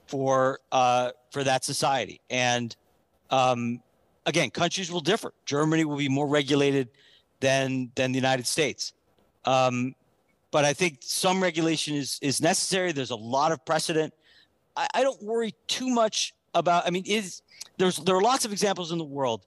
[0.08, 2.22] for uh, for that society.
[2.30, 2.76] And
[3.30, 3.82] um,
[4.26, 5.34] again, countries will differ.
[5.46, 6.90] Germany will be more regulated
[7.40, 8.94] than than the United States.
[9.46, 9.96] Um,
[10.52, 12.92] but I think some regulation is is necessary.
[12.92, 14.14] There's a lot of precedent.
[14.76, 16.86] I, I don't worry too much about.
[16.86, 17.42] I mean, is
[17.78, 19.46] there's there are lots of examples in the world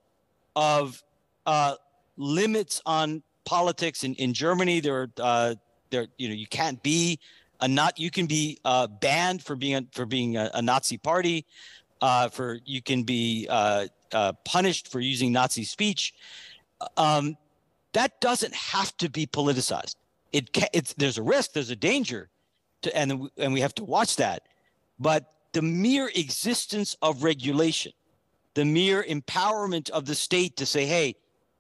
[0.57, 1.03] of
[1.47, 1.75] uh,
[2.17, 4.05] limits on politics.
[4.05, 5.55] In in Germany, there are uh,
[5.91, 7.19] there you know you can't be
[7.61, 10.99] a not you can be uh, banned for being a, for being a, a Nazi
[10.99, 11.47] party,
[12.01, 13.47] uh, for you can be
[14.15, 16.15] uh, punished for using Nazi speech.
[16.97, 17.37] Um,
[17.93, 19.97] that doesn't have to be politicized.
[20.33, 22.29] It can, it's there's a risk, there's a danger,
[22.83, 24.49] to, and and we have to watch that.
[24.99, 27.93] But the mere existence of regulation,
[28.55, 31.15] the mere empowerment of the state to say, "Hey,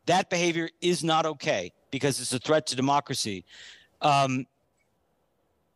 [0.06, 3.44] that behavior is not okay because it's a threat to democracy,"
[4.02, 4.46] um,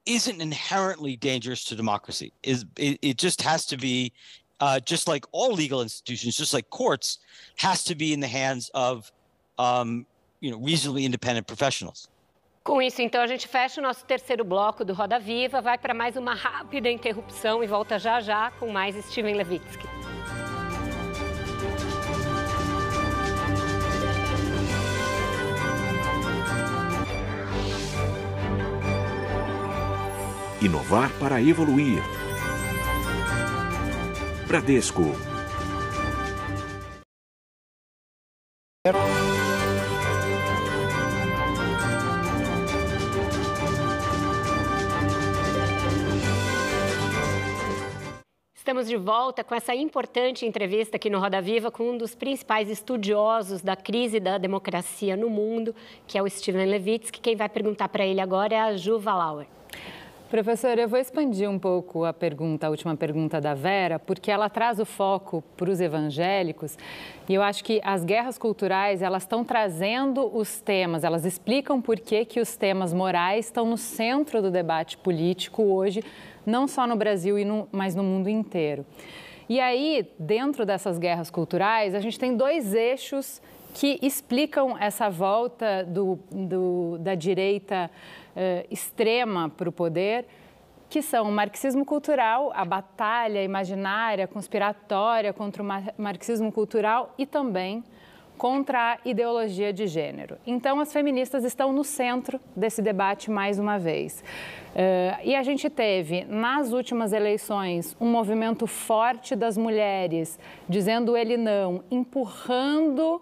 [0.06, 2.32] isn't inherently dangerous to democracy.
[2.42, 4.12] Is it, it just has to be,
[4.60, 7.18] uh, just like all legal institutions, just like courts,
[7.56, 9.10] has to be in the hands of,
[9.58, 10.06] um,
[10.40, 12.08] you know, reasonably independent professionals.
[12.64, 15.94] Com isso, então, a gente fecha o nosso terceiro bloco do Roda Viva, vai para
[15.94, 19.88] mais uma rápida interrupção e volta já já com mais Steven Levitsky.
[30.60, 32.02] Inovar para evoluir.
[34.48, 35.02] Bradesco.
[48.54, 52.70] Estamos de volta com essa importante entrevista aqui no Roda Viva com um dos principais
[52.70, 55.74] estudiosos da crise da democracia no mundo,
[56.06, 57.20] que é o Steven Levitsky.
[57.20, 59.46] Quem vai perguntar para ele agora é a Juva Lauer.
[60.30, 64.50] Professor, eu vou expandir um pouco a pergunta, a última pergunta da Vera, porque ela
[64.50, 66.76] traz o foco para os evangélicos
[67.26, 71.98] e eu acho que as guerras culturais elas estão trazendo os temas, elas explicam por
[71.98, 76.04] que, que os temas morais estão no centro do debate político hoje,
[76.44, 77.36] não só no Brasil,
[77.72, 78.84] mas no mundo inteiro.
[79.48, 83.40] E aí, dentro dessas guerras culturais, a gente tem dois eixos
[83.74, 87.90] que explicam essa volta do, do da direita
[88.34, 90.26] uh, extrema para o poder,
[90.88, 95.66] que são o marxismo cultural, a batalha imaginária, conspiratória contra o
[95.98, 97.84] marxismo cultural e também
[98.38, 100.38] contra a ideologia de gênero.
[100.46, 104.22] Então, as feministas estão no centro desse debate mais uma vez.
[104.70, 110.38] Uh, e a gente teve, nas últimas eleições, um movimento forte das mulheres
[110.68, 113.20] dizendo ele não, empurrando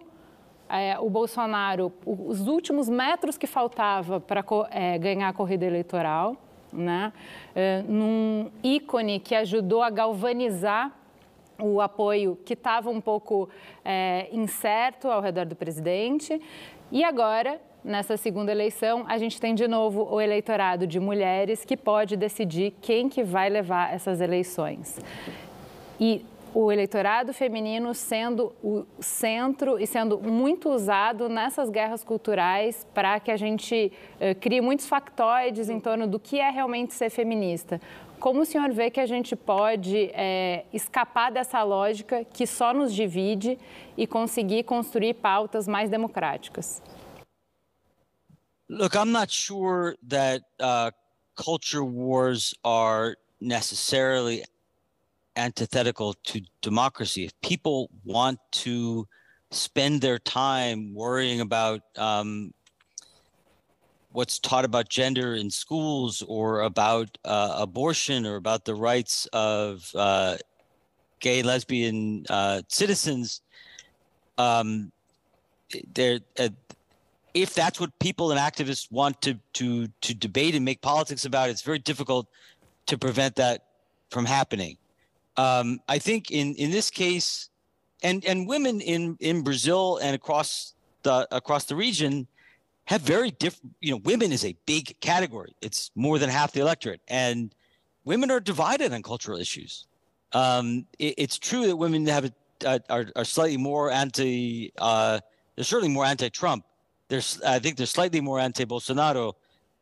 [0.69, 6.35] é, o Bolsonaro, os últimos metros que faltava para é, ganhar a corrida eleitoral,
[6.71, 7.13] né?
[7.55, 10.91] É, num ícone que ajudou a galvanizar
[11.59, 13.49] o apoio que estava um pouco
[13.83, 16.39] é, incerto ao redor do presidente.
[16.91, 21.75] E agora, nessa segunda eleição, a gente tem de novo o eleitorado de mulheres que
[21.75, 24.99] pode decidir quem que vai levar essas eleições.
[25.99, 33.19] E o eleitorado feminino sendo o centro e sendo muito usado nessas guerras culturais para
[33.19, 37.79] que a gente uh, crie muitos factoides em torno do que é realmente ser feminista.
[38.19, 42.93] Como o senhor vê que a gente pode é, escapar dessa lógica que só nos
[42.93, 43.59] divide
[43.95, 46.81] e conseguir construir pautas mais democráticas?
[48.67, 50.91] Look, I'm not sure that uh,
[51.35, 54.43] culture wars are necessarily
[55.37, 57.25] antithetical to democracy.
[57.25, 59.07] If people want to
[59.51, 62.53] spend their time worrying about um,
[64.11, 69.89] what's taught about gender in schools or about uh, abortion or about the rights of
[69.95, 70.37] uh,
[71.19, 73.41] gay and lesbian uh, citizens,
[74.37, 74.91] um,
[75.99, 76.49] uh,
[77.33, 81.49] if that's what people and activists want to to to debate and make politics about,
[81.49, 82.27] it's very difficult
[82.87, 83.65] to prevent that
[84.09, 84.77] from happening.
[85.37, 87.49] Um, I think in in this case,
[88.03, 90.73] and and women in in Brazil and across
[91.03, 92.27] the across the region
[92.85, 93.75] have very different.
[93.81, 95.53] You know, women is a big category.
[95.61, 97.53] It's more than half the electorate, and
[98.03, 99.85] women are divided on cultural issues.
[100.33, 102.31] Um, it, it's true that women have
[102.65, 104.73] a, are are slightly more anti.
[104.77, 105.19] Uh,
[105.55, 106.65] they're certainly more anti-Trump.
[107.09, 109.33] There's, I think, they're slightly more anti-Bolsonaro,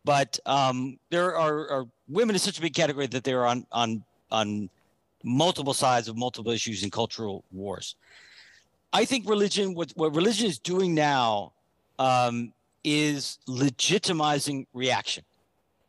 [0.06, 4.04] but um, there are, are women is such a big category that they're on on
[4.32, 4.70] on
[5.26, 7.96] multiple sides of multiple issues in cultural wars.
[8.94, 11.52] I think religion, what, what religion is doing now,
[12.00, 12.54] um,
[12.84, 15.24] is legitimizing reaction.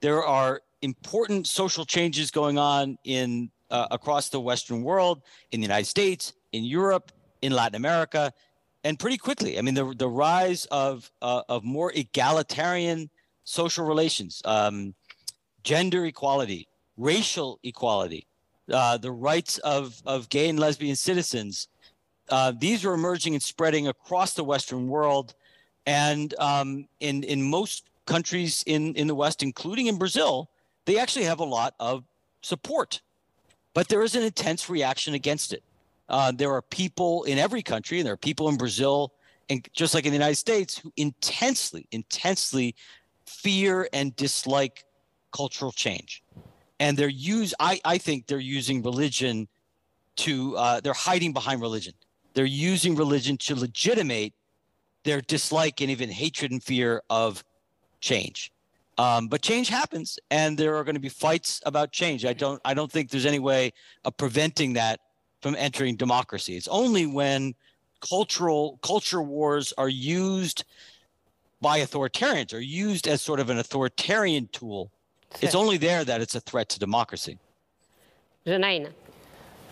[0.00, 5.22] There are important social changes going on in uh, across the Western world,
[5.52, 7.12] in the United States, in Europe,
[7.42, 8.32] in Latin America,
[8.84, 9.58] and pretty quickly.
[9.58, 13.10] I mean, the the rise of uh, of more egalitarian
[13.44, 14.94] social relations, um,
[15.62, 18.26] gender equality, racial equality,
[18.72, 21.68] uh, the rights of, of gay and lesbian citizens.
[22.28, 25.34] Uh, these are emerging and spreading across the Western world.
[25.86, 30.50] And um, in, in most countries in, in the West, including in Brazil,
[30.84, 32.04] they actually have a lot of
[32.42, 33.00] support,
[33.74, 35.62] but there is an intense reaction against it.
[36.08, 39.12] Uh, there are people in every country, and there are people in Brazil,
[39.50, 42.74] and just like in the United States, who intensely, intensely
[43.26, 44.84] fear and dislike
[45.32, 46.22] cultural change.
[46.78, 49.48] And they're use I, I think they're using religion
[50.16, 51.94] to uh, they're hiding behind religion.
[52.34, 54.34] They're using religion to legitimate
[55.04, 57.42] their dislike and even hatred and fear of
[58.00, 58.52] change.
[58.98, 62.24] Um, but change happens, and there are going to be fights about change.
[62.24, 63.72] I don't I don't think there's any way
[64.04, 65.00] of preventing that
[65.42, 66.56] from entering democracy.
[66.56, 67.54] It's only when
[68.00, 70.64] cultural culture wars are used
[71.60, 74.90] by authoritarians or used as sort of an authoritarian tool.
[75.42, 77.38] It's only there that it's a threat to democracy.
[78.44, 78.94] Janaína.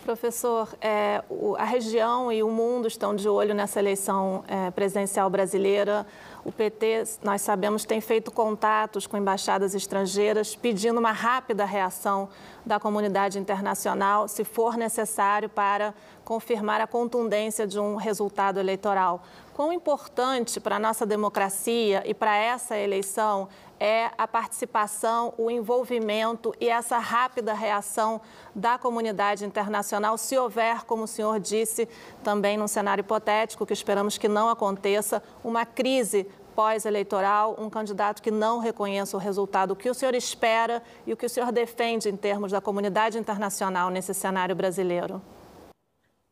[0.05, 5.31] Professor, é, o, a região e o mundo estão de olho nessa eleição é, presidencial
[5.31, 6.05] brasileira.
[6.43, 12.29] O PT, nós sabemos, tem feito contatos com embaixadas estrangeiras pedindo uma rápida reação
[12.63, 15.91] da comunidade internacional, se for necessário, para
[16.23, 19.23] confirmar a contundência de um resultado eleitoral.
[19.55, 23.49] Quão importante para a nossa democracia e para essa eleição
[23.79, 28.21] é a participação, o envolvimento e essa rápida reação
[28.53, 31.87] da comunidade internacional, se houver, como o senhor disse,
[32.23, 38.31] também num cenário hipotético, que esperamos que não aconteça, uma crise pós-eleitoral, um candidato que
[38.31, 39.71] não reconheça o resultado.
[39.71, 43.17] O que o senhor espera e o que o senhor defende em termos da comunidade
[43.17, 45.21] internacional nesse cenário brasileiro?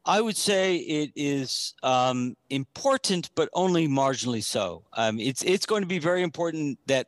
[0.06, 4.84] I would say it is um, important, but only marginally so.
[4.98, 7.08] Um, it's it's going to be very important that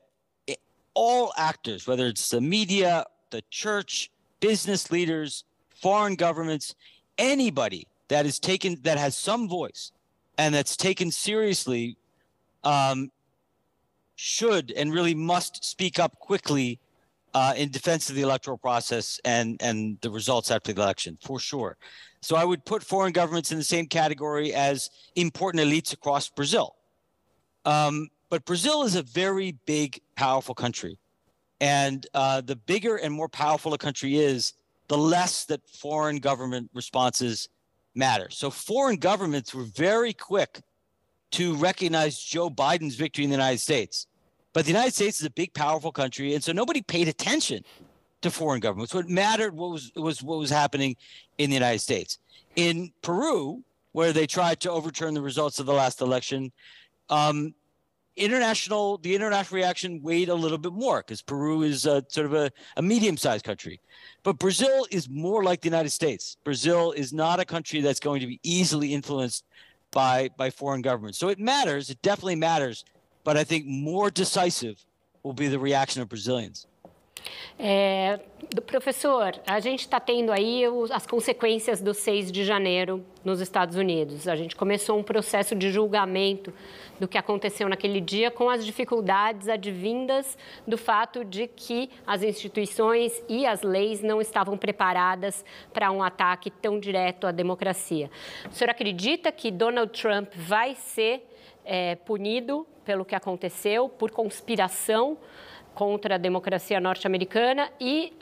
[0.96, 6.74] all actors, whether it's the media, the church, business leaders, foreign governments,
[7.18, 9.92] anybody that is taken that has some voice
[10.38, 11.98] and that's taken seriously
[12.64, 13.12] um,
[14.16, 16.80] should and really must speak up quickly
[17.34, 21.40] uh, in defense of the electoral process and and the results after the election for
[21.40, 21.78] sure.
[22.22, 26.76] So I would put foreign governments in the same category as important elites across Brazil.
[27.66, 31.00] Um, but Brazil is a very big, powerful country.
[31.62, 34.52] And uh, the bigger and more powerful a country is,
[34.90, 37.48] the less that foreign government responses
[37.96, 38.28] matter.
[38.30, 40.60] So foreign governments were very quick
[41.32, 44.06] to recognize Joe Biden's victory in the United States.
[44.52, 47.64] But the United States is a big, powerful country, and so nobody paid attention
[48.22, 48.94] to foreign governments.
[48.94, 50.98] What mattered what was was what was happening
[51.38, 52.20] in the United States.
[52.58, 53.64] In Peru,
[53.94, 56.52] where they tried to overturn the results of the last election,
[57.10, 57.56] um,
[58.16, 62.34] international the international reaction weighed a little bit more because Peru is a, sort of
[62.34, 63.82] a, a medium-sized country.
[64.24, 66.38] But Brazil is more like the United States.
[66.44, 69.46] Brazil is not a country that's going to be easily influenced
[69.92, 71.18] by by foreign governments.
[71.18, 72.86] So it matters, it definitely matters,
[73.24, 74.84] but I think more decisive
[75.24, 76.68] will be the reaction of Brazilians.
[77.58, 78.20] É,
[78.66, 84.28] professor, a gente está tendo aí as consequências do 6 de janeiro nos Estados Unidos.
[84.28, 86.54] A gente começou um processo de julgamento
[87.00, 93.24] do que aconteceu naquele dia, com as dificuldades advindas do fato de que as instituições
[93.28, 98.10] e as leis não estavam preparadas para um ataque tão direto à democracia.
[98.50, 101.26] O senhor acredita que Donald Trump vai ser
[101.64, 105.18] é, punido pelo que aconteceu, por conspiração?
[105.76, 108.14] Contra a democracia norte-americana e,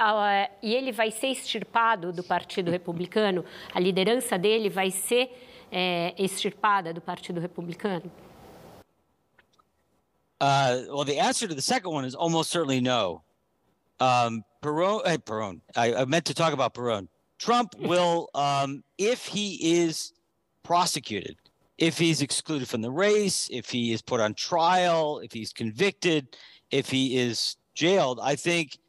[0.61, 3.45] e ele vai ser extirpado do Partido Republicano?
[3.73, 5.29] A liderança dele vai ser
[5.71, 8.11] é, extirpada do Partido Republicano?
[10.41, 13.21] Uh, well, the answer to the second one is almost certainly no.
[14.01, 17.07] Um, Perone, Perone, I, I, meant to talk about Perone.
[17.39, 20.11] Trump will, um, if he is
[20.63, 21.37] prosecuted,
[21.77, 26.35] if he's excluded from the race, if he is put on trial, if he's convicted,
[26.73, 28.79] if he is jailed, I think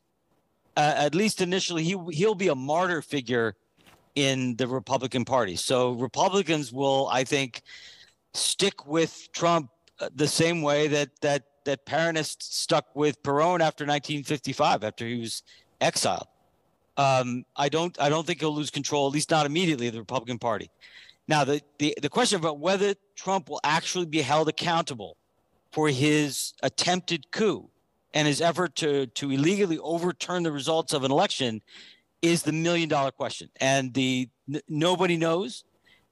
[0.77, 3.55] uh, at least initially he he'll be a martyr figure
[4.15, 5.55] in the Republican Party.
[5.57, 7.63] So Republicans will, I think,
[8.33, 9.71] stick with Trump
[10.01, 15.21] uh, the same way that that that Peronists stuck with Perón after 1955, after he
[15.21, 15.43] was
[15.81, 16.27] exiled.
[16.97, 20.01] Um, I don't I don't think he'll lose control, at least not immediately, of the
[20.01, 20.71] Republican Party.
[21.27, 25.17] Now, the, the, the question about whether Trump will actually be held accountable
[25.73, 27.71] for his attempted coup
[28.15, 31.61] and his effort to to illegally overturn the results of an election
[32.23, 33.51] is the million dollar question.
[33.61, 35.65] And the n- nobody knows.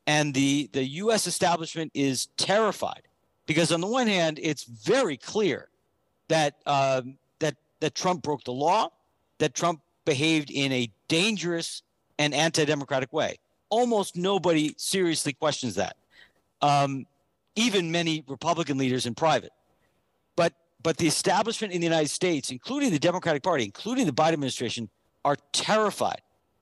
[0.06, 3.02] And the the US establishment is terrified
[3.46, 5.68] because on the one hand it's very clear
[6.28, 8.90] that um, that that Trump broke the law
[9.38, 11.82] that Trump behaved in a dangerous
[12.18, 13.38] and anti-democratic way.
[13.70, 15.96] Almost nobody seriously questions that.
[16.60, 17.06] Um,
[17.54, 19.52] even many republican leaders in private.
[20.36, 20.52] But
[20.82, 24.88] but the establishment in the United States, including the Democratic Party, including the Biden administration,
[25.24, 26.20] are terrified,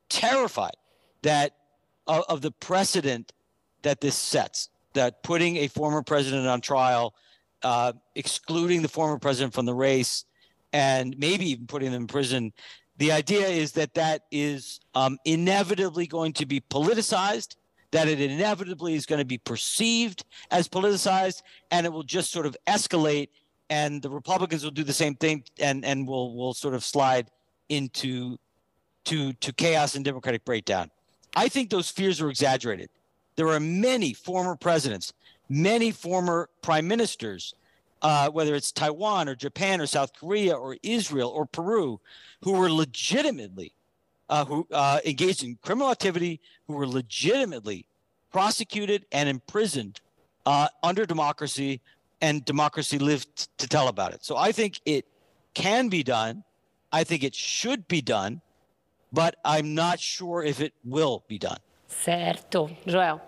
[0.09, 0.75] terrified
[1.23, 1.55] that
[2.07, 3.33] of, of the precedent
[3.83, 7.15] that this sets, that putting a former president on trial,
[7.63, 10.25] uh, excluding the former president from the race,
[10.73, 12.53] and maybe even putting them in prison.
[12.99, 17.57] The idea is that that is um, inevitably going to be politicized,
[17.93, 22.47] that it inevitably is going to be perceived as politicized, and it will just sort
[22.47, 23.29] of escalate.
[23.71, 27.31] And the Republicans will do the same thing, and and will will sort of slide
[27.69, 28.37] into
[29.05, 30.91] to to chaos and democratic breakdown.
[31.35, 32.91] I think those fears are exaggerated.
[33.37, 35.13] There are many former presidents,
[35.49, 37.55] many former prime ministers,
[38.03, 42.01] uh, whether it's Taiwan or Japan or South Korea or Israel or Peru,
[42.43, 43.73] who were legitimately
[44.31, 47.85] uh, who uh, engaged in criminal activity, who were legitimately
[48.31, 50.01] prosecuted and imprisoned
[50.47, 51.81] uh, under democracy,
[52.21, 54.25] and democracy lived to tell about it.
[54.25, 55.07] So I think it
[55.55, 56.45] can be done.
[56.93, 58.41] I think it should be done,
[59.13, 61.59] but I'm not sure if it will be done.
[61.87, 62.71] Certo.
[62.87, 63.21] Joel.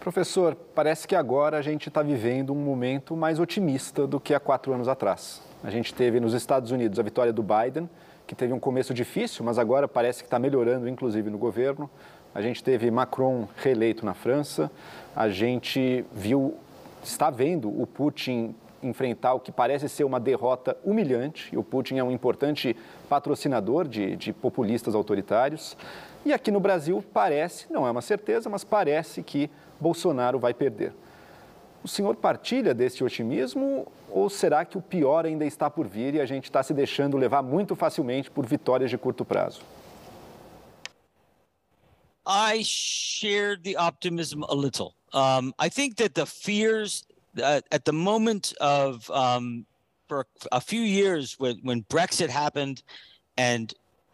[0.00, 4.40] Professor, parece que agora a gente está vivendo um momento mais otimista do que há
[4.40, 5.40] quatro anos atrás.
[5.62, 7.88] A gente teve nos Estados Unidos a vitória do Biden,
[8.26, 11.88] que teve um começo difícil, mas agora parece que está melhorando, inclusive no governo.
[12.34, 14.70] A gente teve Macron reeleito na França.
[15.16, 16.58] A gente viu,
[17.04, 21.48] está vendo o Putin enfrentar o que parece ser uma derrota humilhante.
[21.52, 22.76] E o Putin é um importante
[23.08, 25.76] patrocinador de, de populistas autoritários.
[26.24, 29.50] E aqui no Brasil parece, não é uma certeza, mas parece que
[29.80, 30.92] Bolsonaro vai perder.
[31.82, 36.20] O senhor partilha deste otimismo ou será que o pior ainda está por vir e
[36.20, 39.60] a gente está se deixando levar muito facilmente por vitórias de curto prazo?
[42.26, 44.94] I share the optimism a little.
[45.14, 47.04] Um, I think that the fears
[47.42, 49.64] uh, at the moment of um,
[50.08, 52.82] for a few years when, when Brexit happened
[53.36, 53.72] and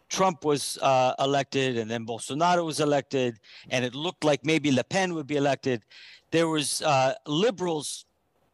[0.09, 4.83] Trump was uh, elected and then Bolsonaro was elected, and it looked like maybe Le
[4.83, 5.83] Pen would be elected.
[6.31, 8.05] There was uh, liberals,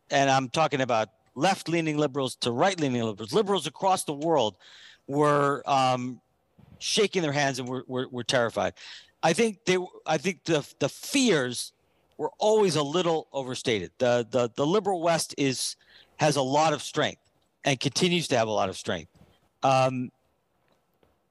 [0.09, 4.57] and I'm talking about left-leaning liberals to right-leaning liberals, liberals across the world
[5.07, 6.21] were um,
[6.79, 8.73] shaking their hands and were, were, were terrified.
[9.23, 11.73] I think they, I think the the fears
[12.17, 13.91] were always a little overstated.
[13.97, 15.75] The the the liberal West is
[16.17, 17.21] has a lot of strength
[17.63, 19.11] and continues to have a lot of strength.
[19.63, 20.11] Um,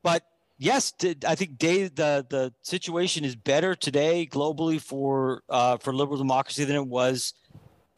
[0.02, 0.22] but
[0.58, 0.92] yes,
[1.26, 6.64] I think Dave, the the situation is better today globally for uh, for liberal democracy
[6.64, 7.34] than it was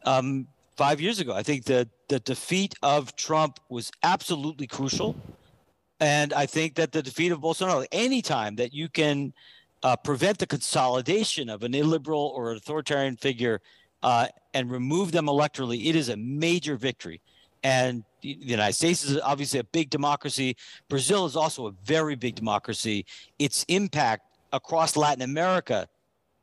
[0.05, 1.33] um, five years ago.
[1.33, 5.15] I think the the defeat of Trump was absolutely crucial,
[5.99, 9.33] and I think that the defeat of Bolsonaro, anytime that you can
[9.83, 13.61] uh, prevent the consolidation of an illiberal or authoritarian figure
[14.03, 17.21] uh, and remove them electorally, it is a major victory.
[17.63, 20.55] And the United States is obviously a big democracy.
[20.87, 23.05] Brazil is also a very big democracy.
[23.37, 24.23] Its impact
[24.53, 25.87] across Latin America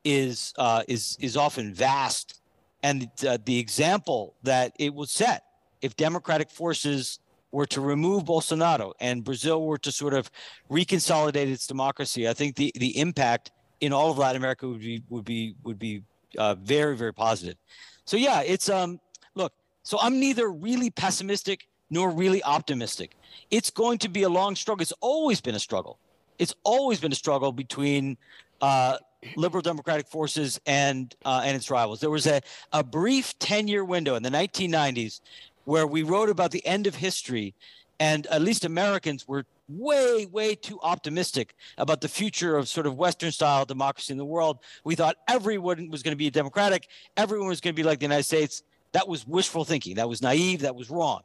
[0.03, 2.39] is uh, is is often vast,
[2.83, 5.43] and uh, the example that it would set
[5.81, 7.19] if democratic forces
[7.57, 10.29] were to remove Bolsonaro and Brazil were to sort of
[10.69, 13.51] reconsolidate its democracy, I think the the impact
[13.81, 16.03] in all of Latin America would be would be would be
[16.37, 17.57] uh, very very positive.
[18.05, 18.99] So yeah, it's um
[19.33, 19.53] look.
[19.81, 23.15] so I'm neither really pessimistic nor really optimistic.
[23.49, 24.83] It's going to be a long struggle.
[24.83, 25.97] It's always been a struggle.
[26.37, 28.17] It's always been a struggle between
[28.61, 28.97] uh,
[29.35, 32.01] liberal democratic forces and uh, and its rivals.
[32.01, 32.39] There was a,
[32.71, 35.21] a brief 10 year window in the 1990s
[35.67, 37.53] where we wrote about the end of history,
[37.99, 42.95] and at least Americans were way, way too optimistic about the future of sort of
[42.95, 44.59] Western style democracy in the world.
[44.85, 46.87] We thought everyone was going to be democratic,
[47.17, 48.63] everyone was going to be like the United States.
[48.93, 49.95] That was wishful thinking.
[49.95, 50.61] That was naive.
[50.61, 51.23] That was wrong.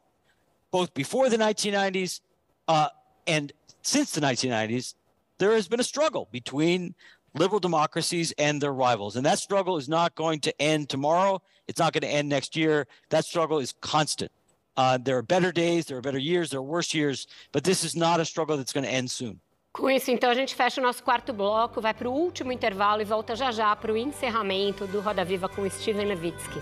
[0.73, 2.21] Both before the 1990s
[2.67, 2.89] uh,
[3.29, 3.53] and
[3.83, 4.95] since the 1990s,
[5.39, 6.97] there has been a struggle between
[7.35, 9.17] liberal democracies and their rivals.
[9.17, 11.41] And that struggle is not going to end tomorrow.
[11.69, 12.87] It's not going to end next year.
[13.11, 14.31] That struggle is constant.
[14.77, 17.85] Uh, there are better days, there are better years, there are worse years, but this
[17.85, 19.39] is not a struggle that's going to end soon.
[19.75, 23.01] Com isso, então, a gente fecha o nosso quarto bloco, vai para o último intervalo
[23.01, 26.61] e volta já já para o encerramento do Roda Viva com Steven Levitsky.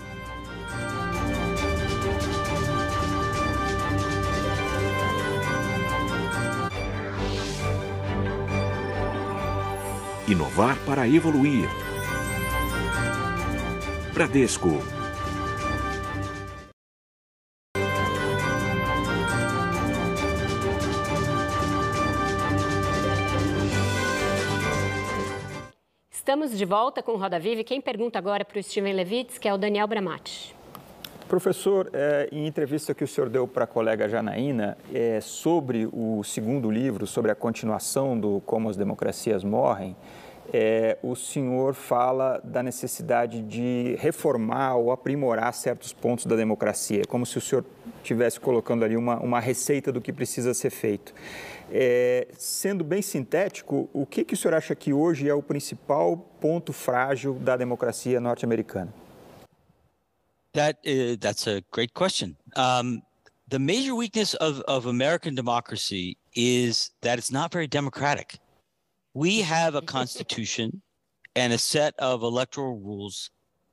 [10.31, 11.67] Inovar para evoluir.
[14.13, 14.81] Bradesco.
[26.09, 29.37] Estamos de volta com o Roda Viva e quem pergunta agora para o Steven Levitz,
[29.37, 30.55] que é o Daniel Bramati.
[31.27, 36.23] Professor, é, em entrevista que o senhor deu para a colega Janaína, é, sobre o
[36.23, 39.95] segundo livro, sobre a continuação do Como as Democracias Morrem,
[40.53, 47.25] é, o senhor fala da necessidade de reformar ou aprimorar certos pontos da democracia, como
[47.25, 47.65] se o senhor
[48.01, 51.13] estivesse colocando ali uma, uma receita do que precisa ser feito.
[51.71, 56.17] É, sendo bem sintético, o que, que o senhor acha que hoje é o principal
[56.17, 58.93] ponto frágil da democracia norte-americana?
[60.53, 62.35] That uh, that's a great question.
[62.57, 63.01] Um,
[63.47, 68.37] the major weakness of, of American democracy is that it's not very democratic.
[69.13, 70.81] We have a constitution
[71.35, 73.29] and a set of electoral rules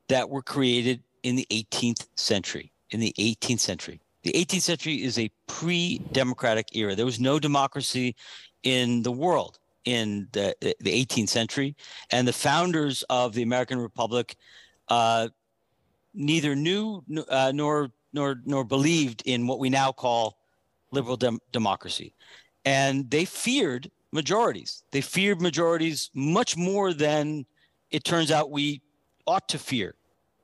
[0.09, 2.73] that were created in the 18th century.
[2.91, 6.95] In the 18th century, the 18th century is a pre-democratic era.
[6.95, 8.17] There was no democracy
[8.63, 11.77] in the world in the, the 18th century,
[12.11, 14.37] and the founders of the American Republic
[14.89, 15.29] uh,
[16.15, 20.39] neither knew uh, nor nor nor believed in what we now call
[20.91, 22.15] liberal dem- democracy,
[22.65, 24.85] and they feared majorities.
[24.91, 27.47] They feared majorities much more than
[27.91, 28.81] it turns out we
[29.27, 29.95] ought to fear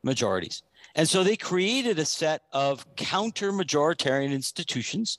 [0.02, 0.62] majorities.
[0.94, 5.18] And so they created a set of counter majoritarian institutions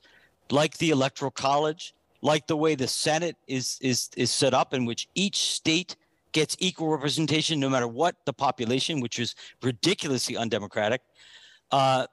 [0.51, 4.85] like the electoral college, like the way the Senate is is is set up in
[4.85, 5.95] which each state
[6.31, 11.01] gets equal representation no matter what the population, which is ridiculously undemocratic.
[11.71, 12.05] Uh,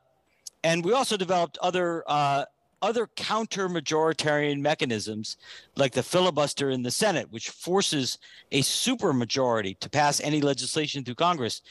[0.65, 2.45] and we also developed other uh,
[2.83, 5.37] other counter majoritarian mechanisms
[5.77, 8.19] like the filibuster in the Senate, which forces
[8.51, 11.63] a supermajority to pass any legislation through Congress,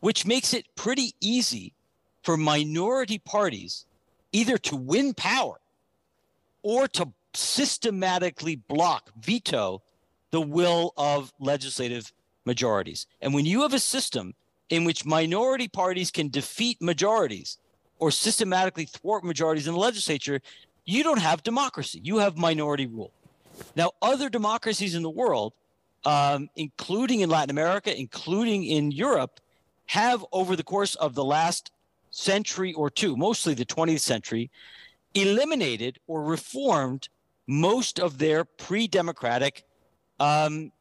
[0.00, 1.72] which makes it pretty easy
[2.22, 3.86] for minority parties
[4.32, 5.58] either to win power
[6.62, 9.82] or to systematically block, veto
[10.30, 12.12] the will of legislative
[12.44, 13.06] majorities.
[13.20, 14.34] And when you have a system
[14.68, 17.58] in which minority parties can defeat majorities
[18.00, 20.40] or systematically thwart majorities in the legislature,
[20.84, 22.00] you don't have democracy.
[22.02, 23.12] You have minority rule.
[23.76, 25.52] Now, other democracies in the world,
[26.04, 29.38] um, including in Latin America, including in Europe,
[29.86, 31.70] have over the course of the last
[32.10, 34.50] century or two, mostly the 20th century,
[35.14, 37.08] eliminated or reformed
[37.46, 39.64] most of their pre democratic
[40.18, 40.72] um,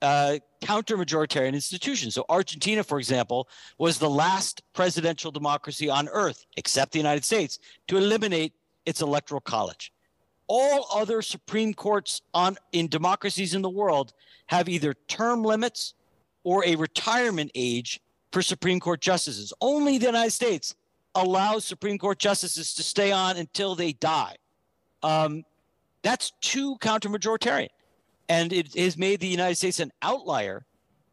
[0.00, 2.14] uh, counter majoritarian institutions.
[2.14, 7.58] So, Argentina, for example, was the last presidential democracy on earth, except the United States,
[7.88, 8.52] to eliminate
[8.84, 9.92] its electoral college.
[10.48, 14.12] All other Supreme Courts on in democracies in the world
[14.46, 15.94] have either term limits
[16.44, 18.00] or a retirement age
[18.32, 19.52] for Supreme Court justices.
[19.60, 20.76] Only the United States
[21.16, 24.36] allows Supreme Court justices to stay on until they die.
[25.02, 25.44] Um,
[26.02, 27.68] that's too counter majoritarian
[28.28, 30.66] and it has made the United States an outlier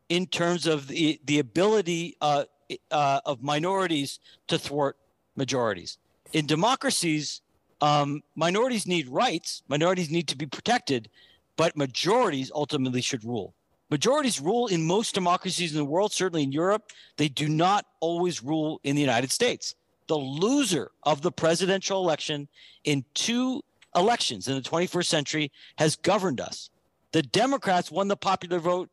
[0.09, 2.43] in terms of the, the ability uh,
[2.91, 4.97] uh, of minorities to thwart
[5.35, 5.97] majorities.
[6.33, 7.41] In democracies,
[7.81, 11.09] um, minorities need rights, minorities need to be protected,
[11.57, 13.53] but majorities ultimately should rule.
[13.89, 16.91] Majorities rule in most democracies in the world, certainly in Europe.
[17.17, 19.75] They do not always rule in the United States.
[20.07, 22.47] The loser of the presidential election
[22.85, 23.61] in two
[23.95, 26.71] elections in the 21st century has governed us
[27.13, 28.89] the Democrats won the popular vote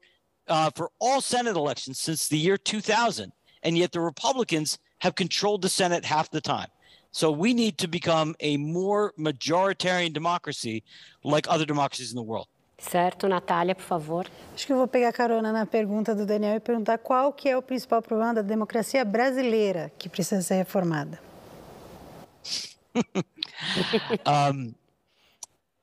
[0.47, 3.33] uh, for all Senate elections since the year 2000,
[3.63, 6.69] and yet the Republicans have controlled the Senate half the time.
[7.13, 10.85] So we need to become a more majoritarian democracy
[11.25, 12.47] like other democracies in the world.
[12.79, 14.27] Certo, Natália, por favor.
[14.55, 17.57] Acho que eu vou pegar carona na pergunta do Daniel e perguntar qual que é
[17.57, 21.21] o principal problema da democracia brasileira que precisa ser reformada.
[24.27, 24.75] um,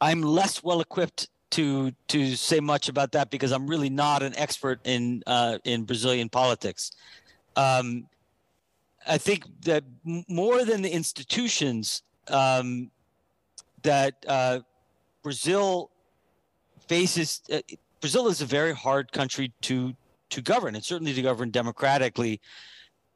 [0.02, 4.36] I'm less well equipped to to say much about that because I'm really not an
[4.38, 6.92] expert in uh, in Brazilian politics.
[7.56, 8.08] Um,
[9.08, 9.84] I think that
[10.28, 12.92] more than the institutions um,
[13.84, 14.60] that uh,
[15.24, 15.90] Brazil
[16.88, 17.60] faces, uh,
[18.02, 19.96] Brazil is a very hard country to
[20.30, 22.42] to govern, and certainly to govern democratically,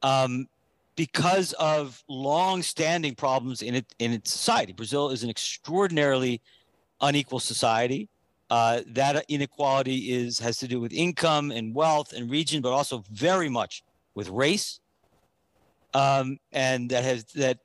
[0.02, 0.48] um,
[0.96, 4.72] because of long-standing problems in it in its society.
[4.72, 6.42] Brazil is an extraordinarily
[7.02, 8.08] unequal society.
[8.52, 13.02] Uh, that inequality is has to do with income and wealth and region, but also
[13.10, 13.82] very much
[14.14, 14.82] with race.
[15.94, 17.60] Um, and that has that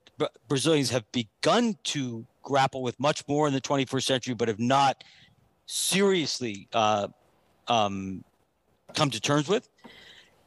[0.47, 5.03] Brazilians have begun to grapple with much more in the 21st century, but have not
[5.67, 7.09] seriously uh,
[7.67, 8.23] um,
[8.95, 9.69] come to terms with.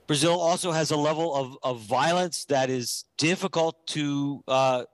[0.07, 4.85] Brazil also has a level of, of violence that is difficult to uh,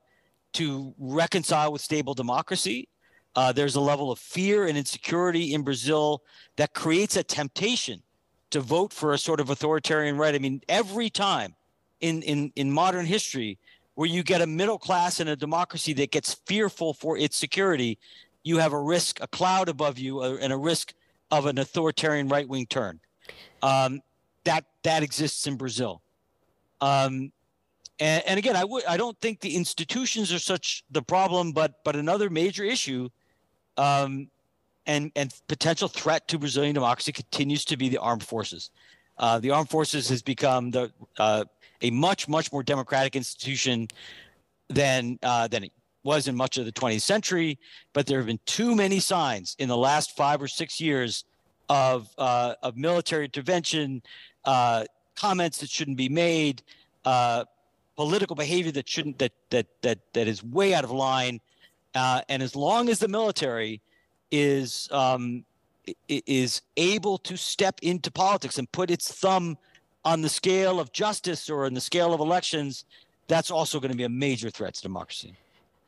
[0.53, 2.87] to reconcile with stable democracy.
[3.35, 6.23] Uh, there's a level of fear and insecurity in Brazil
[6.55, 8.01] that creates a temptation
[8.51, 10.35] to vote for a sort of authoritarian right.
[10.35, 11.55] I mean, every time
[11.99, 13.57] in, in, in modern history
[13.95, 17.97] where you get a middle class and a democracy that gets fearful for its security,
[18.43, 20.93] you have a risk, a cloud above you, uh, and a risk
[21.31, 22.99] of an authoritarian right wing turn.
[23.61, 24.01] Um,
[24.43, 26.01] that that exists in Brazil.
[26.79, 27.31] Um,
[27.99, 31.83] and, and, again, I would I don't think the institutions are such the problem, but
[31.83, 33.09] but another major issue,
[33.77, 34.29] um,
[34.85, 38.69] and and potential threat to Brazilian democracy continues to be the armed forces.
[39.17, 41.45] Uh, the armed forces has become the uh,
[41.81, 43.87] a much much more democratic institution
[44.69, 45.71] than uh, than it
[46.03, 47.57] was in much of the 20th century.
[47.93, 51.25] But there have been too many signs in the last five or six years
[51.69, 54.01] of uh, of military intervention,
[54.45, 54.85] uh,
[55.15, 56.61] comments that shouldn't be made
[57.05, 57.45] uh,
[57.95, 61.39] political behavior that shouldn't that that that that is way out of line.
[61.95, 63.81] Uh, and as long as the military
[64.31, 65.45] is um,
[66.07, 69.57] is able to step into politics and put its thumb
[70.03, 72.85] on the scale of justice or on the scale of elections,
[73.27, 75.35] that's also going to be a major threat to democracy.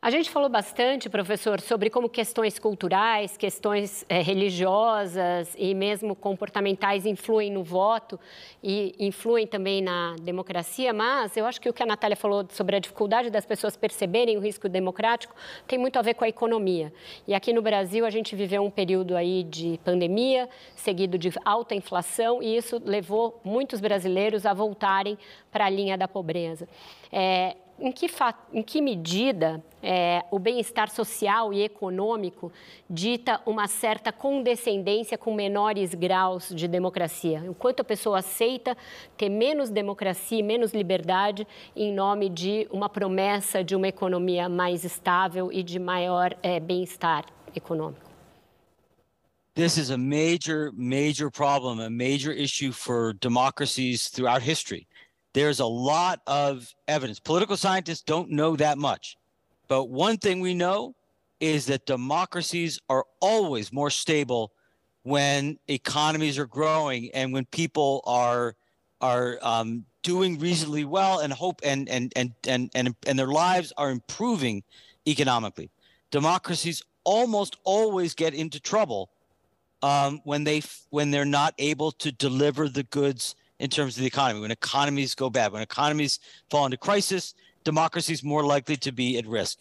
[0.07, 7.05] A gente falou bastante, professor, sobre como questões culturais, questões é, religiosas e mesmo comportamentais
[7.05, 8.17] influem no voto
[8.63, 12.77] e influem também na democracia, mas eu acho que o que a Natália falou sobre
[12.77, 15.35] a dificuldade das pessoas perceberem o risco democrático
[15.67, 16.93] tem muito a ver com a economia.
[17.27, 21.75] E aqui no Brasil a gente viveu um período aí de pandemia, seguido de alta
[21.75, 25.17] inflação, e isso levou muitos brasileiros a voltarem
[25.51, 26.65] para a linha da pobreza.
[27.11, 28.07] É, em que,
[28.53, 32.51] em que medida é, o bem-estar social e econômico
[32.89, 37.43] dita uma certa condescendência com menores graus de democracia?
[37.45, 38.75] Enquanto a pessoa aceita
[39.15, 45.51] ter menos democracia, menos liberdade, em nome de uma promessa de uma economia mais estável
[45.51, 47.25] e de maior é, bem-estar
[47.55, 48.07] econômico?
[49.53, 54.85] This is a major, major problem, a major issue for democracies throughout history.
[55.37, 57.19] There's a lot of evidence.
[57.19, 59.17] Political scientists don't know that much.
[59.67, 60.95] But one thing we know
[61.39, 64.51] is that democracies are always more stable
[65.03, 68.55] when economies are growing and when people are
[68.99, 73.71] are um, doing reasonably well and hope and and and and and, and their lives
[73.77, 74.63] are improving
[75.07, 75.69] economically.
[76.09, 79.11] Democracies almost always get into trouble
[79.83, 84.07] um, when they when they're not able to deliver the goods in terms of the
[84.07, 84.41] economy.
[84.41, 86.19] When economies go bad, when economies
[86.49, 89.59] fall into crisis, democracy is more likely to be at risk.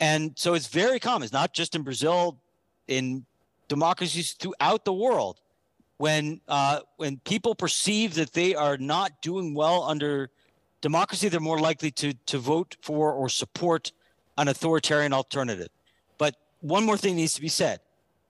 [0.00, 1.24] And so it's very common.
[1.24, 2.38] It's not just in Brazil,
[2.88, 3.24] in
[3.68, 5.40] democracies throughout the world.
[5.98, 10.28] When uh, when people perceive that they are not doing well under
[10.82, 13.92] democracy, they're more likely to to vote for or support
[14.36, 15.68] an authoritarian alternative.
[16.18, 17.80] But one more thing needs to be said: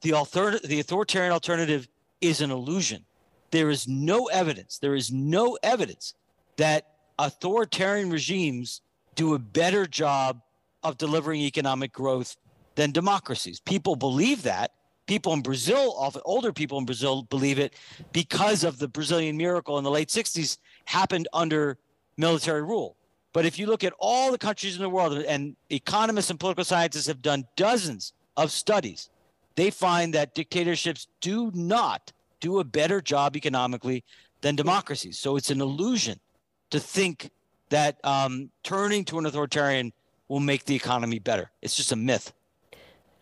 [0.02, 1.88] the alter- the authoritarian alternative
[2.20, 3.04] is an illusion
[3.56, 6.12] there is no evidence, there is no evidence
[6.58, 6.88] that
[7.18, 8.82] authoritarian regimes
[9.14, 10.42] do a better job
[10.82, 12.36] of delivering economic growth
[12.74, 13.58] than democracies.
[13.60, 14.72] People believe that.
[15.06, 17.72] People in Brazil, often older people in Brazil, believe it
[18.12, 21.78] because of the Brazilian miracle in the late 60s happened under
[22.18, 22.96] military rule.
[23.32, 26.64] But if you look at all the countries in the world, and economists and political
[26.64, 29.08] scientists have done dozens of studies,
[29.54, 32.12] they find that dictatorships do not
[32.46, 34.04] do a better job economically
[34.40, 35.18] than democracies.
[35.18, 36.18] So it's an illusion
[36.70, 37.30] to think
[37.70, 39.92] that um, turning to an authoritarian
[40.28, 41.50] will make the economy better.
[41.62, 42.32] It's just a myth.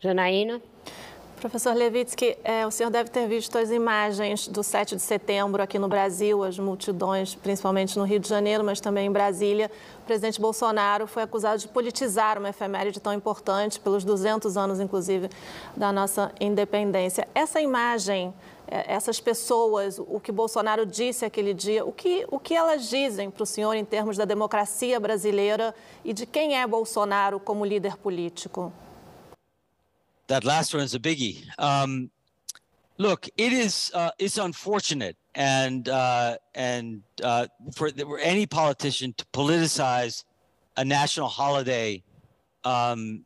[0.03, 0.61] Janaína?
[1.41, 5.77] Professor Levitsky, é, o senhor deve ter visto as imagens do 7 de setembro aqui
[5.77, 9.69] no Brasil, as multidões, principalmente no Rio de Janeiro, mas também em Brasília.
[10.01, 15.29] O presidente Bolsonaro foi acusado de politizar uma efeméride tão importante, pelos 200 anos, inclusive,
[15.75, 17.27] da nossa independência.
[17.35, 18.33] Essa imagem
[18.67, 23.43] essas pessoas, o que Bolsonaro disse aquele dia, o que, o que elas dizem para
[23.43, 25.73] o senhor em termos da democracia brasileira
[26.03, 28.73] e de quem é Bolsonaro como líder político?
[30.27, 31.45] That last one is a biggie.
[31.59, 32.09] Um,
[32.97, 40.23] look, it is uh, it's unfortunate and uh, and uh, for any politician to politicize
[40.77, 42.01] a national holiday
[42.63, 43.23] um,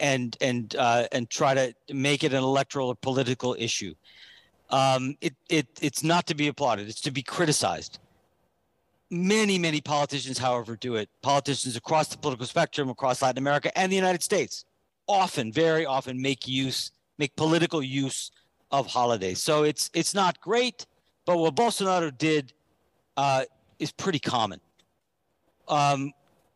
[0.00, 3.94] and and uh, and try to make it an electoral or political issue
[4.70, 7.98] um, it, it, it's not to be applauded, it's to be criticized.
[9.10, 11.08] Many, many politicians, however, do it.
[11.22, 14.64] Politicians across the political spectrum, across Latin America and the United States,
[15.06, 18.32] often, very often, make use, make political use
[18.72, 19.40] of holidays.
[19.40, 20.86] So it's it's not great,
[21.24, 22.52] but what Bolsonaro did
[23.16, 23.44] uh,
[23.78, 24.60] is pretty common.
[25.68, 26.12] Um,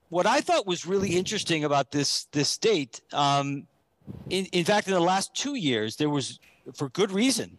[0.08, 3.68] what I thought was really interesting about this this state, um,
[4.28, 6.40] in, in fact, in the last two years, there was,
[6.74, 7.58] for good reason,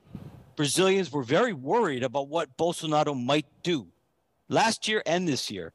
[0.62, 3.88] Brazilians were very worried about what Bolsonaro might do
[4.48, 5.74] last year and this year.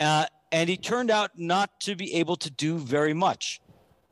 [0.00, 3.60] uh, and he turned out not to be able to do very much.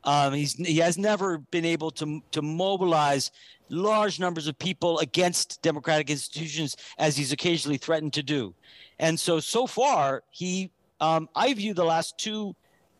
[0.03, 3.31] Um, he's he has never been able to to mobilize
[3.69, 8.53] large numbers of people against democratic institutions as he's occasionally threatened to do,
[8.99, 10.69] and so so far he
[10.99, 12.55] um, I view the last two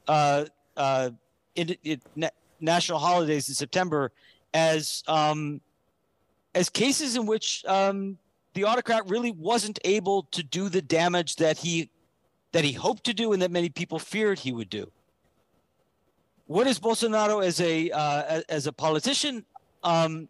[0.07, 0.45] uh,
[0.75, 1.11] uh,
[1.53, 2.01] in, in,
[2.59, 4.11] national holidays in September
[4.55, 5.61] as um,
[6.53, 8.17] as cases in which um,
[8.53, 11.89] the autocrat really wasn't able to do the damage that he
[12.51, 14.91] that he hoped to do and that many people feared he would do
[16.51, 19.45] what is Bolsonaro as a uh, as a politician?
[19.83, 20.27] Um,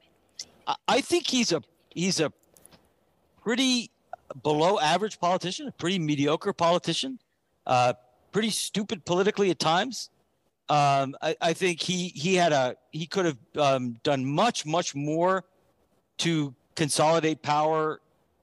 [0.88, 2.32] I think he's a he's a
[3.42, 3.90] pretty
[4.44, 7.18] below average politician, a pretty mediocre politician,
[7.66, 7.94] uh,
[8.32, 10.12] pretty stupid politically at times.
[10.70, 14.94] Um, I, I, think he he had a he could have um, done much much
[14.94, 15.44] more
[16.22, 18.00] to consolidate power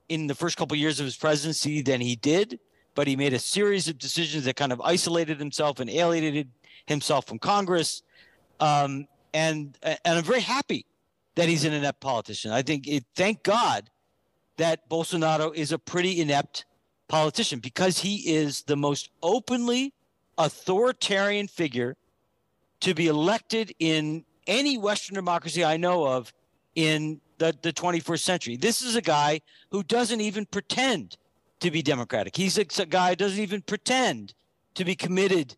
[0.09, 2.59] in the first couple of years of his presidency than he did.
[2.95, 6.49] But he made a series of decisions that kind of isolated himself and alienated
[6.87, 8.03] himself from Congress.
[8.59, 10.85] Um, and and I'm very happy
[11.37, 12.51] that he's an inept politician.
[12.51, 13.89] I think it, thank God
[14.57, 16.65] that Bolsonaro is a pretty inept
[17.07, 19.95] politician because he is the most openly
[20.37, 21.97] authoritarian figure
[22.81, 26.33] to be elected in any Western democracy I know of
[26.75, 28.57] in the, the 21st century.
[28.57, 29.41] This is a guy
[29.71, 31.17] who doesn't even pretend
[31.61, 32.37] to be democratic.
[32.37, 34.35] He's a, a guy who doesn't even pretend
[34.75, 35.57] to be committed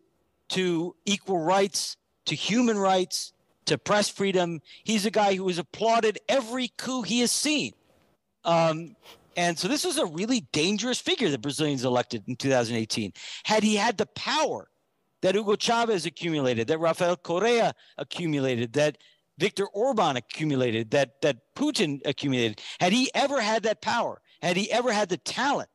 [0.49, 3.33] to equal rights, to human rights,
[3.65, 4.61] to press freedom.
[4.83, 7.73] He's a guy who has applauded every coup he has seen.
[8.43, 8.95] Um,
[9.37, 13.13] and so this was a really dangerous figure that Brazilians elected in 2018.
[13.43, 14.67] Had he had the power
[15.21, 18.97] that Hugo Chavez accumulated, that Rafael Correa accumulated, that
[19.41, 24.71] Viktor Orban accumulated, that that Putin accumulated, had he ever had that power, had he
[24.71, 25.69] ever had the talent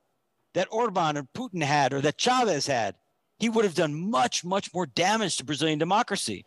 [0.55, 2.95] that Orban and Putin had or that Chavez had,
[3.41, 6.47] he would have done much, much more damage to Brazilian democracy.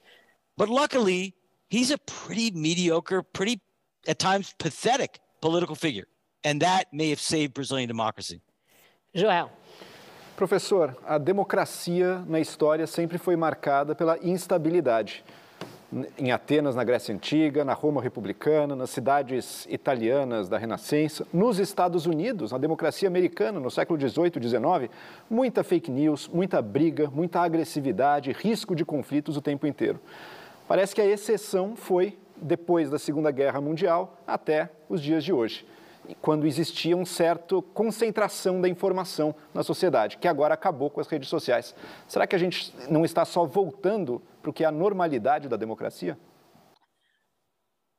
[0.56, 1.36] But luckily,
[1.70, 3.60] he's a pretty mediocre, pretty
[4.08, 6.08] at times pathetic political figure.
[6.46, 8.40] And that may have saved Brazilian democracy.
[9.14, 9.52] Joel.
[10.38, 15.22] Professor, a democracia na história sempre foi marcada pela instabilidade
[16.18, 22.06] em Atenas, na Grécia Antiga, na Roma Republicana, nas cidades italianas da Renascença, nos Estados
[22.06, 24.94] Unidos, na democracia americana, no século XVIII e XIX,
[25.30, 29.99] muita fake news, muita briga, muita agressividade, risco de conflitos o tempo inteiro.
[30.68, 35.66] Parece que a exceção foi depois da Segunda Guerra Mundial até os dias de hoje
[36.22, 41.30] quando existia um certo concentração da informação na sociedade, que agora acabou com as redes
[41.30, 41.76] sociais.
[42.07, 45.58] Será que a gente não está só voltando para o que é a normalidade da
[45.58, 46.18] democracia?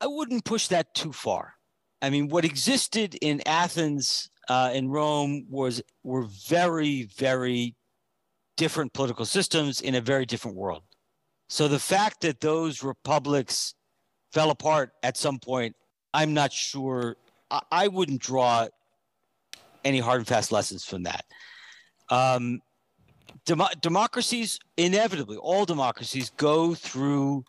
[0.02, 1.54] I wouldn't push that too far.
[2.02, 7.74] I mean, what existed in Athens uh, and Rome was were very, very
[8.56, 10.82] different political systems in a very different world.
[11.48, 13.74] So the fact that those republics
[14.32, 15.74] fell apart at some point,
[16.14, 17.16] I'm not sure
[17.70, 18.68] I wouldn't draw
[19.84, 21.24] any hard and fast lessons from that.
[22.08, 22.60] Um,
[23.44, 27.44] dem- democracies, inevitably, all democracies go through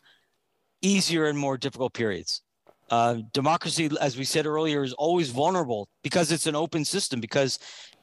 [0.82, 2.42] easier and more difficult periods.
[2.90, 7.60] Uh, democracy, as we said earlier, is always vulnerable because it's an open system, because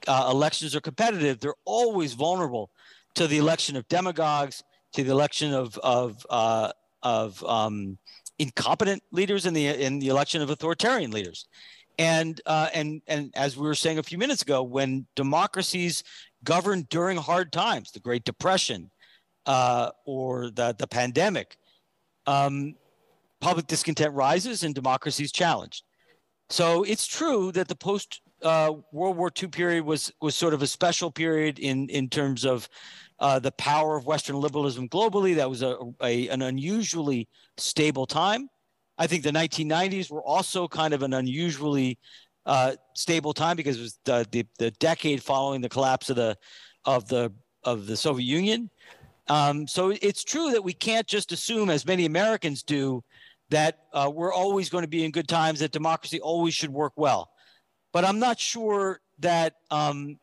[0.07, 1.41] uh, elections are competitive.
[1.41, 2.71] They're always vulnerable
[3.15, 4.63] to the election of demagogues,
[4.95, 6.73] to the election of, of, uh,
[7.03, 7.99] of um,
[8.39, 11.47] incompetent leaders, and the, in the election of authoritarian leaders.
[11.99, 16.05] And uh, and and as we were saying a few minutes ago, when democracies
[16.45, 18.91] govern during hard times, the Great Depression
[19.47, 21.57] uh, or the the pandemic,
[22.27, 22.75] um,
[23.41, 25.85] public discontent rises and democracy is challenged.
[26.51, 30.63] So it's true that the post uh, World War II period was was sort of
[30.63, 32.69] a special period in in terms of
[33.21, 35.35] uh, the power of Western liberalism globally.
[35.37, 38.49] That was a, a, an unusually stable time.
[38.97, 41.99] I think the 1990s were also kind of an unusually
[42.49, 46.37] uh, stable time because it was the, the, the, decade following the collapse of the
[46.87, 47.31] of the
[47.63, 48.71] of the Soviet Union.
[49.29, 53.05] Um, so it's true that we can't just assume, as many Americans do,
[53.51, 56.95] that uh, we're always going to be in good times, that democracy always should work
[56.97, 57.29] well.
[57.93, 60.19] But I'm not sure that um,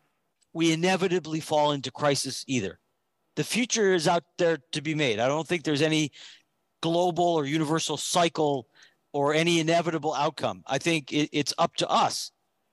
[0.54, 2.80] we inevitably fall into crisis either.
[3.36, 5.20] The future is out there to be made.
[5.20, 6.12] I don't think there's any
[6.82, 8.68] global or universal cycle
[9.16, 10.58] or any inevitable outcome.
[10.68, 12.32] I think it, it's up to us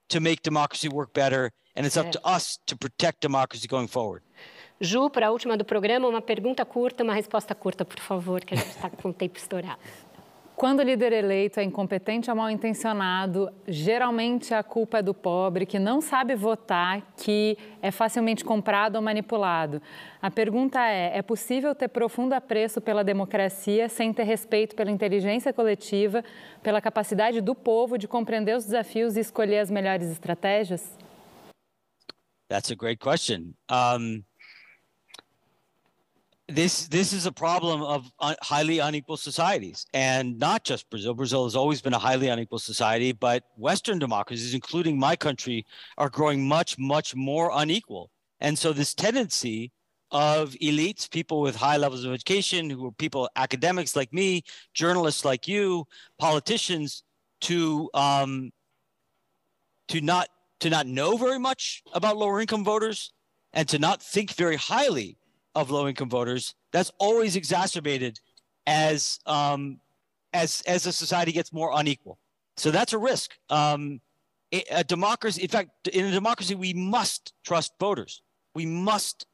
[0.08, 4.22] to make democracy work better, and it's up to us to protect democracy going forward.
[4.80, 8.54] Ju, para a última do programa, uma pergunta curta, uma resposta curta, por favor, que
[8.54, 9.80] a gente está com o tempo estourado.
[10.62, 15.66] Quando o líder eleito é incompetente ou mal intencionado, geralmente a culpa é do pobre
[15.66, 19.82] que não sabe votar, que é facilmente comprado ou manipulado.
[20.22, 25.52] A pergunta é: é possível ter profundo apreço pela democracia sem ter respeito pela inteligência
[25.52, 26.22] coletiva,
[26.62, 30.96] pela capacidade do povo de compreender os desafios e escolher as melhores estratégias?
[32.48, 33.54] That's a great question.
[33.68, 34.22] Um...
[36.54, 39.86] this this is a problem of un- highly unequal societies.
[39.92, 41.14] And not just brazil.
[41.14, 45.66] Brazil has always been a highly unequal society but western democracies including my country
[45.98, 48.10] are growing much much more unequal.
[48.40, 49.72] And so this tendency
[50.10, 54.42] of elites people with high levels of education who are people academics like me
[54.74, 55.86] journalists like you
[56.18, 57.02] politicians
[57.40, 58.50] to um,
[59.88, 60.28] to not
[60.60, 63.12] to not know very much about lower income voters
[63.52, 65.16] and to not think very highly
[65.54, 66.54] of low income voters.
[66.72, 68.18] That's always exacerbated
[68.66, 69.80] as um,
[70.32, 72.18] as as a society gets more unequal.
[72.56, 73.32] So that's a risk.
[73.50, 74.00] Um,
[74.70, 78.22] a democracy, in fact, in a democracy, we must trust voters.
[78.54, 79.24] We must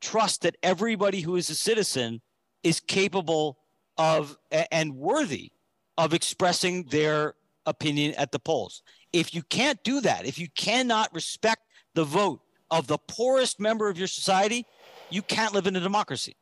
[0.00, 2.20] trust that everybody who is a citizen
[2.62, 3.58] is capable
[3.96, 4.36] of
[4.70, 5.50] and worthy
[5.96, 7.34] of expressing their
[7.66, 8.82] opinion at the polls.
[9.12, 11.62] If you can't do that, if you cannot respect
[11.94, 12.40] the vote
[12.70, 14.64] of the poorest member of your society,
[15.10, 16.36] you can't live in a democracy.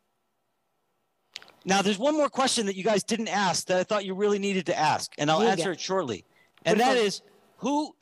[1.64, 4.38] Now, there's one more question that you guys didn't ask that I thought you really
[4.38, 6.24] needed to ask, and I'll answer it shortly.
[6.64, 7.22] And that is
[7.59, 7.94] who,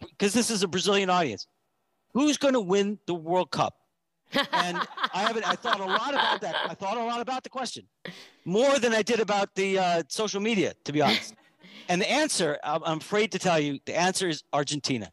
[0.00, 1.46] because this is a Brazilian audience,
[2.14, 3.74] who's going to win the World Cup?
[4.32, 4.76] and
[5.14, 5.48] I haven't.
[5.48, 6.56] I thought a lot about that.
[6.68, 7.86] I thought a lot about the question,
[8.44, 11.34] more than I did about the uh, social media, to be honest.
[11.88, 15.10] and the answer, I'm afraid to tell you, the answer is Argentina.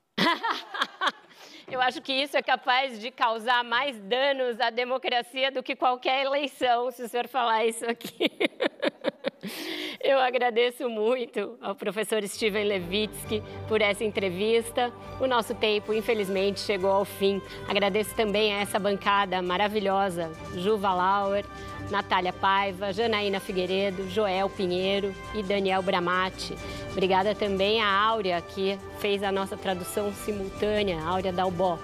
[1.70, 6.26] Eu acho que isso é capaz de causar mais danos à democracia do que qualquer
[6.26, 8.32] eleição, se o senhor falar isso aqui.
[10.04, 14.92] Eu agradeço muito ao professor Steven Levitsky por essa entrevista.
[15.20, 17.42] O nosso tempo, infelizmente, chegou ao fim.
[17.68, 21.46] Agradeço também a essa bancada maravilhosa, Juva Lauer,
[21.90, 26.56] Natália Paiva, Janaína Figueiredo, Joel Pinheiro e Daniel Bramati.
[26.92, 31.80] Obrigada também à Áurea, que fez a nossa tradução simultânea, Áurea Dalbó.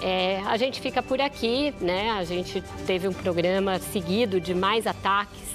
[0.00, 2.10] É, a gente fica por aqui, né?
[2.10, 5.51] A gente teve um programa seguido de mais ataques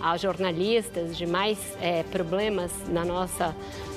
[0.00, 3.54] a jornalistas, de mais é, problemas na nossa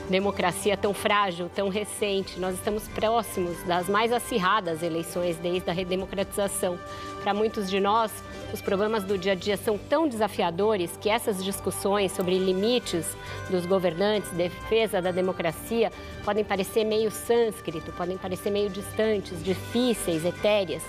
[0.09, 2.39] democracia tão frágil, tão recente.
[2.39, 6.77] Nós estamos próximos das mais acirradas eleições desde a redemocratização.
[7.23, 8.11] Para muitos de nós,
[8.53, 13.05] os problemas do dia a dia são tão desafiadores que essas discussões sobre limites
[13.49, 15.91] dos governantes, defesa da democracia,
[16.25, 20.83] podem parecer meio sânscrito, podem parecer meio distantes, difíceis, etéreas.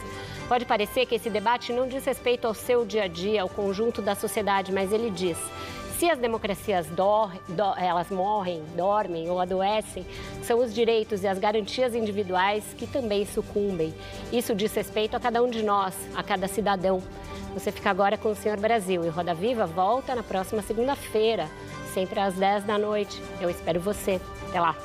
[0.52, 4.02] Pode parecer que esse debate não diz respeito ao seu dia a dia, ao conjunto
[4.02, 5.38] da sociedade, mas ele diz
[5.96, 10.04] se as democracias dor, do, elas morrem, dormem ou adoecem,
[10.42, 13.94] são os direitos e as garantias individuais que também sucumbem.
[14.30, 17.02] Isso diz respeito a cada um de nós, a cada cidadão.
[17.54, 21.48] Você fica agora com o Senhor Brasil e Roda Viva volta na próxima segunda-feira,
[21.94, 23.22] sempre às 10 da noite.
[23.40, 24.20] Eu espero você.
[24.50, 24.76] Até lá.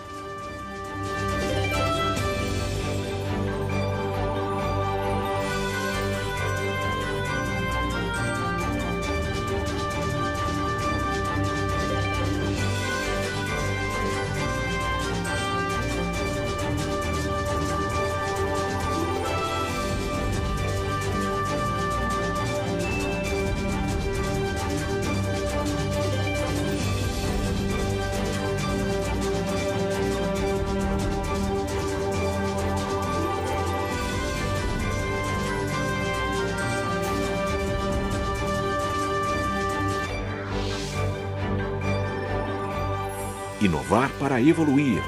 [44.09, 45.01] Para evoluir.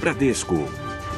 [0.00, 0.66] Bradesco